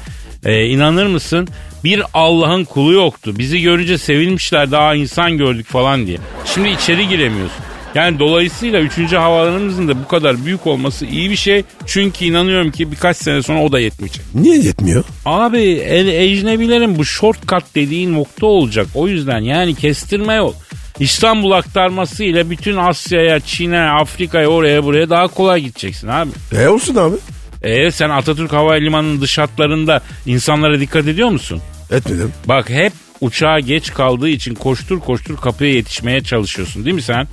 E, 0.45 0.66
inanır 0.66 1.06
mısın? 1.06 1.47
Bir 1.84 2.01
Allah'ın 2.13 2.63
kulu 2.63 2.93
yoktu. 2.93 3.34
Bizi 3.38 3.61
görünce 3.61 3.97
sevinmişler 3.97 4.71
daha 4.71 4.95
insan 4.95 5.38
gördük 5.38 5.67
falan 5.67 6.07
diye. 6.07 6.17
Şimdi 6.53 6.69
içeri 6.69 7.07
giremiyorsun. 7.07 7.63
Yani 7.95 8.19
dolayısıyla 8.19 8.79
3. 8.81 9.13
havaalanımızın 9.13 9.88
da 9.88 10.03
bu 10.03 10.07
kadar 10.07 10.45
büyük 10.45 10.67
olması 10.67 11.05
iyi 11.05 11.29
bir 11.29 11.36
şey. 11.36 11.63
Çünkü 11.86 12.25
inanıyorum 12.25 12.71
ki 12.71 12.91
birkaç 12.91 13.17
sene 13.17 13.43
sonra 13.43 13.63
o 13.63 13.71
da 13.71 13.79
yetmeyecek. 13.79 14.21
Niye 14.36 14.57
yetmiyor? 14.57 15.03
Abi 15.25 15.61
el, 15.71 16.07
ecnebilerin 16.07 16.97
bu 16.97 17.05
shortcut 17.05 17.75
dediğin 17.75 18.13
nokta 18.13 18.45
olacak. 18.45 18.88
O 18.95 19.07
yüzden 19.07 19.39
yani 19.39 19.75
kestirme 19.75 20.34
yol. 20.34 20.53
İstanbul 20.99 21.51
aktarması 21.51 22.23
ile 22.23 22.49
bütün 22.49 22.77
Asya'ya, 22.77 23.39
Çin'e, 23.39 23.81
Afrika'ya 23.81 24.47
oraya 24.47 24.84
buraya 24.84 25.09
daha 25.09 25.27
kolay 25.27 25.61
gideceksin 25.61 26.07
abi. 26.07 26.29
E 26.57 26.67
olsun 26.67 26.95
abi. 26.95 27.15
E 27.61 27.91
sen 27.91 28.09
Atatürk 28.09 28.53
Havalimanı'nın 28.53 29.21
dış 29.21 29.38
hatlarında 29.38 30.01
insanlara 30.25 30.79
dikkat 30.79 31.07
ediyor 31.07 31.29
musun? 31.29 31.61
Etmedim. 31.91 32.31
Bak 32.45 32.69
hep 32.69 32.93
uçağa 33.21 33.59
geç 33.59 33.93
kaldığı 33.93 34.29
için 34.29 34.55
koştur 34.55 34.99
koştur 34.99 35.38
kapıya 35.38 35.73
yetişmeye 35.73 36.23
çalışıyorsun 36.23 36.86
değil 36.86 36.95
mi 36.95 37.01
sen? 37.01 37.27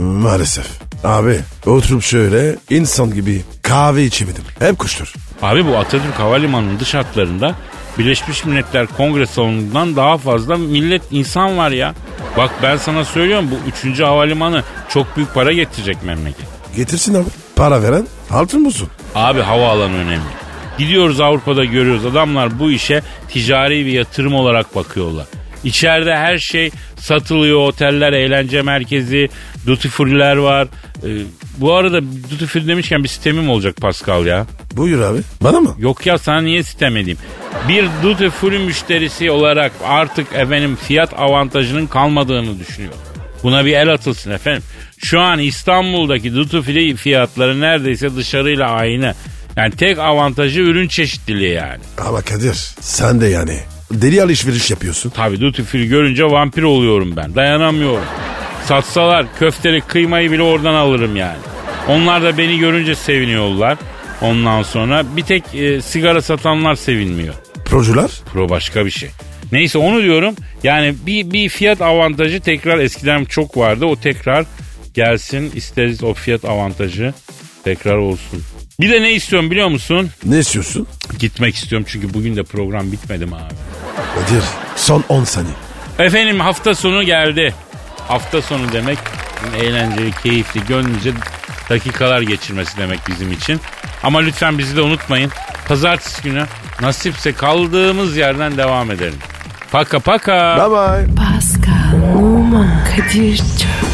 Maalesef. 0.00 0.66
Abi 1.04 1.40
oturup 1.66 2.02
şöyle 2.02 2.56
insan 2.70 3.14
gibi 3.14 3.42
kahve 3.62 4.04
içemedim. 4.04 4.42
Hep 4.58 4.78
kuştur. 4.78 5.12
Abi 5.42 5.66
bu 5.66 5.76
Atatürk 5.76 6.14
Havalimanı'nın 6.18 6.80
dış 6.80 6.94
hatlarında 6.94 7.54
Birleşmiş 7.98 8.44
Milletler 8.44 8.86
Kongre 8.86 9.26
salonundan 9.26 9.96
daha 9.96 10.18
fazla 10.18 10.56
millet 10.56 11.02
insan 11.10 11.58
var 11.58 11.70
ya. 11.70 11.94
Bak 12.36 12.50
ben 12.62 12.76
sana 12.76 13.04
söylüyorum 13.04 13.50
bu 13.50 13.88
3. 13.90 14.00
havalimanı 14.00 14.62
çok 14.88 15.16
büyük 15.16 15.34
para 15.34 15.52
getirecek 15.52 16.02
memleket. 16.04 16.46
Getirsin 16.76 17.14
abi. 17.14 17.28
Para 17.56 17.82
veren 17.82 18.06
altın 18.30 18.64
bulsun. 18.64 18.88
Abi 19.14 19.40
havaalanı 19.40 19.96
önemli. 19.96 20.24
Gidiyoruz 20.78 21.20
Avrupa'da 21.20 21.64
görüyoruz 21.64 22.06
adamlar 22.06 22.58
bu 22.58 22.70
işe 22.70 23.02
ticari 23.28 23.86
bir 23.86 23.92
yatırım 23.92 24.34
olarak 24.34 24.74
bakıyorlar. 24.74 25.26
İçeride 25.64 26.16
her 26.16 26.38
şey 26.38 26.70
satılıyor. 26.96 27.58
Oteller, 27.58 28.12
eğlence 28.12 28.62
merkezi, 28.62 29.28
duty 29.66 29.88
free'ler 29.88 30.36
var. 30.36 30.68
Ee, 31.04 31.08
bu 31.58 31.74
arada 31.74 32.02
duty 32.02 32.44
free 32.44 32.66
demişken 32.66 33.04
bir 33.04 33.08
sistemim 33.08 33.50
olacak 33.50 33.76
Pascal 33.76 34.26
ya. 34.26 34.46
Buyur 34.72 35.00
abi. 35.00 35.18
Bana 35.40 35.60
mı? 35.60 35.74
Yok 35.78 36.06
ya 36.06 36.18
sana 36.18 36.40
niye 36.40 36.62
sitem 36.62 36.96
edeyim? 36.96 37.18
Bir 37.68 37.84
duty 38.02 38.26
free 38.28 38.58
müşterisi 38.58 39.30
olarak 39.30 39.72
artık 39.84 40.26
efendim 40.32 40.76
fiyat 40.76 41.14
avantajının 41.18 41.86
kalmadığını 41.86 42.58
düşünüyor. 42.58 42.94
Buna 43.42 43.64
bir 43.64 43.72
el 43.72 43.92
atılsın 43.92 44.30
efendim. 44.30 44.62
Şu 44.98 45.20
an 45.20 45.38
İstanbul'daki 45.38 46.34
duty 46.34 46.58
free 46.58 46.94
fiyatları 46.94 47.60
neredeyse 47.60 48.16
dışarıyla 48.16 48.70
aynı. 48.70 49.14
Yani 49.56 49.70
tek 49.76 49.98
avantajı 49.98 50.60
ürün 50.60 50.88
çeşitliliği 50.88 51.52
yani. 51.52 51.80
Ama 52.06 52.22
Kadir 52.22 52.54
sen 52.80 53.20
de 53.20 53.26
yani 53.26 53.58
deli 53.90 54.22
alışveriş 54.22 54.70
yapıyorsun. 54.70 55.10
Tabii 55.10 55.40
duty 55.40 55.62
free 55.62 55.86
görünce 55.86 56.24
vampir 56.24 56.62
oluyorum 56.62 57.16
ben. 57.16 57.34
Dayanamıyorum. 57.34 58.04
Satsalar 58.66 59.26
köfteli 59.38 59.80
kıymayı 59.80 60.32
bile 60.32 60.42
oradan 60.42 60.74
alırım 60.74 61.16
yani. 61.16 61.38
Onlar 61.88 62.22
da 62.22 62.38
beni 62.38 62.58
görünce 62.58 62.94
seviniyorlar. 62.94 63.78
Ondan 64.22 64.62
sonra 64.62 65.04
bir 65.16 65.22
tek 65.22 65.54
e, 65.54 65.82
sigara 65.82 66.22
satanlar 66.22 66.74
sevinmiyor. 66.74 67.34
Procular? 67.64 68.10
Pro 68.32 68.48
başka 68.48 68.86
bir 68.86 68.90
şey. 68.90 69.10
Neyse 69.52 69.78
onu 69.78 70.02
diyorum. 70.02 70.34
Yani 70.62 70.94
bir, 71.06 71.32
bir 71.32 71.48
fiyat 71.48 71.82
avantajı 71.82 72.40
tekrar 72.40 72.78
eskiden 72.78 73.24
çok 73.24 73.56
vardı. 73.56 73.84
O 73.84 73.96
tekrar 73.96 74.46
gelsin 74.94 75.52
isteriz 75.54 76.02
o 76.04 76.14
fiyat 76.14 76.44
avantajı. 76.44 77.14
Tekrar 77.64 77.96
olsun. 77.96 78.42
Bir 78.80 78.92
de 78.92 79.02
ne 79.02 79.12
istiyorum 79.12 79.50
biliyor 79.50 79.68
musun? 79.68 80.10
Ne 80.24 80.38
istiyorsun? 80.38 80.86
Gitmek 81.18 81.54
istiyorum 81.54 81.86
çünkü 81.90 82.14
bugün 82.14 82.36
de 82.36 82.42
program 82.42 82.92
bitmedi 82.92 83.26
mi 83.26 83.34
abi? 83.34 83.54
Kadir 84.14 84.42
son 84.76 85.04
10 85.08 85.24
saniye. 85.24 85.54
Efendim 85.98 86.40
hafta 86.40 86.74
sonu 86.74 87.02
geldi. 87.02 87.54
Hafta 88.08 88.42
sonu 88.42 88.72
demek 88.72 88.98
eğlenceli, 89.60 90.10
keyifli, 90.22 90.66
gönlünce 90.66 91.12
dakikalar 91.70 92.20
geçirmesi 92.20 92.78
demek 92.78 93.00
bizim 93.08 93.32
için. 93.32 93.60
Ama 94.02 94.18
lütfen 94.18 94.58
bizi 94.58 94.76
de 94.76 94.80
unutmayın. 94.80 95.30
Pazartesi 95.68 96.22
günü 96.22 96.44
nasipse 96.80 97.32
kaldığımız 97.32 98.16
yerden 98.16 98.56
devam 98.56 98.90
edelim. 98.90 99.18
Paka 99.72 99.98
paka. 99.98 100.56
Bye 100.56 100.70
bye. 100.70 101.14
Pascal, 101.16 102.16
Oman, 102.16 102.84
Kadir 102.96 103.36
çok 103.36 103.93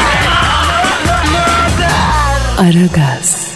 Aragaz. 2.57 3.50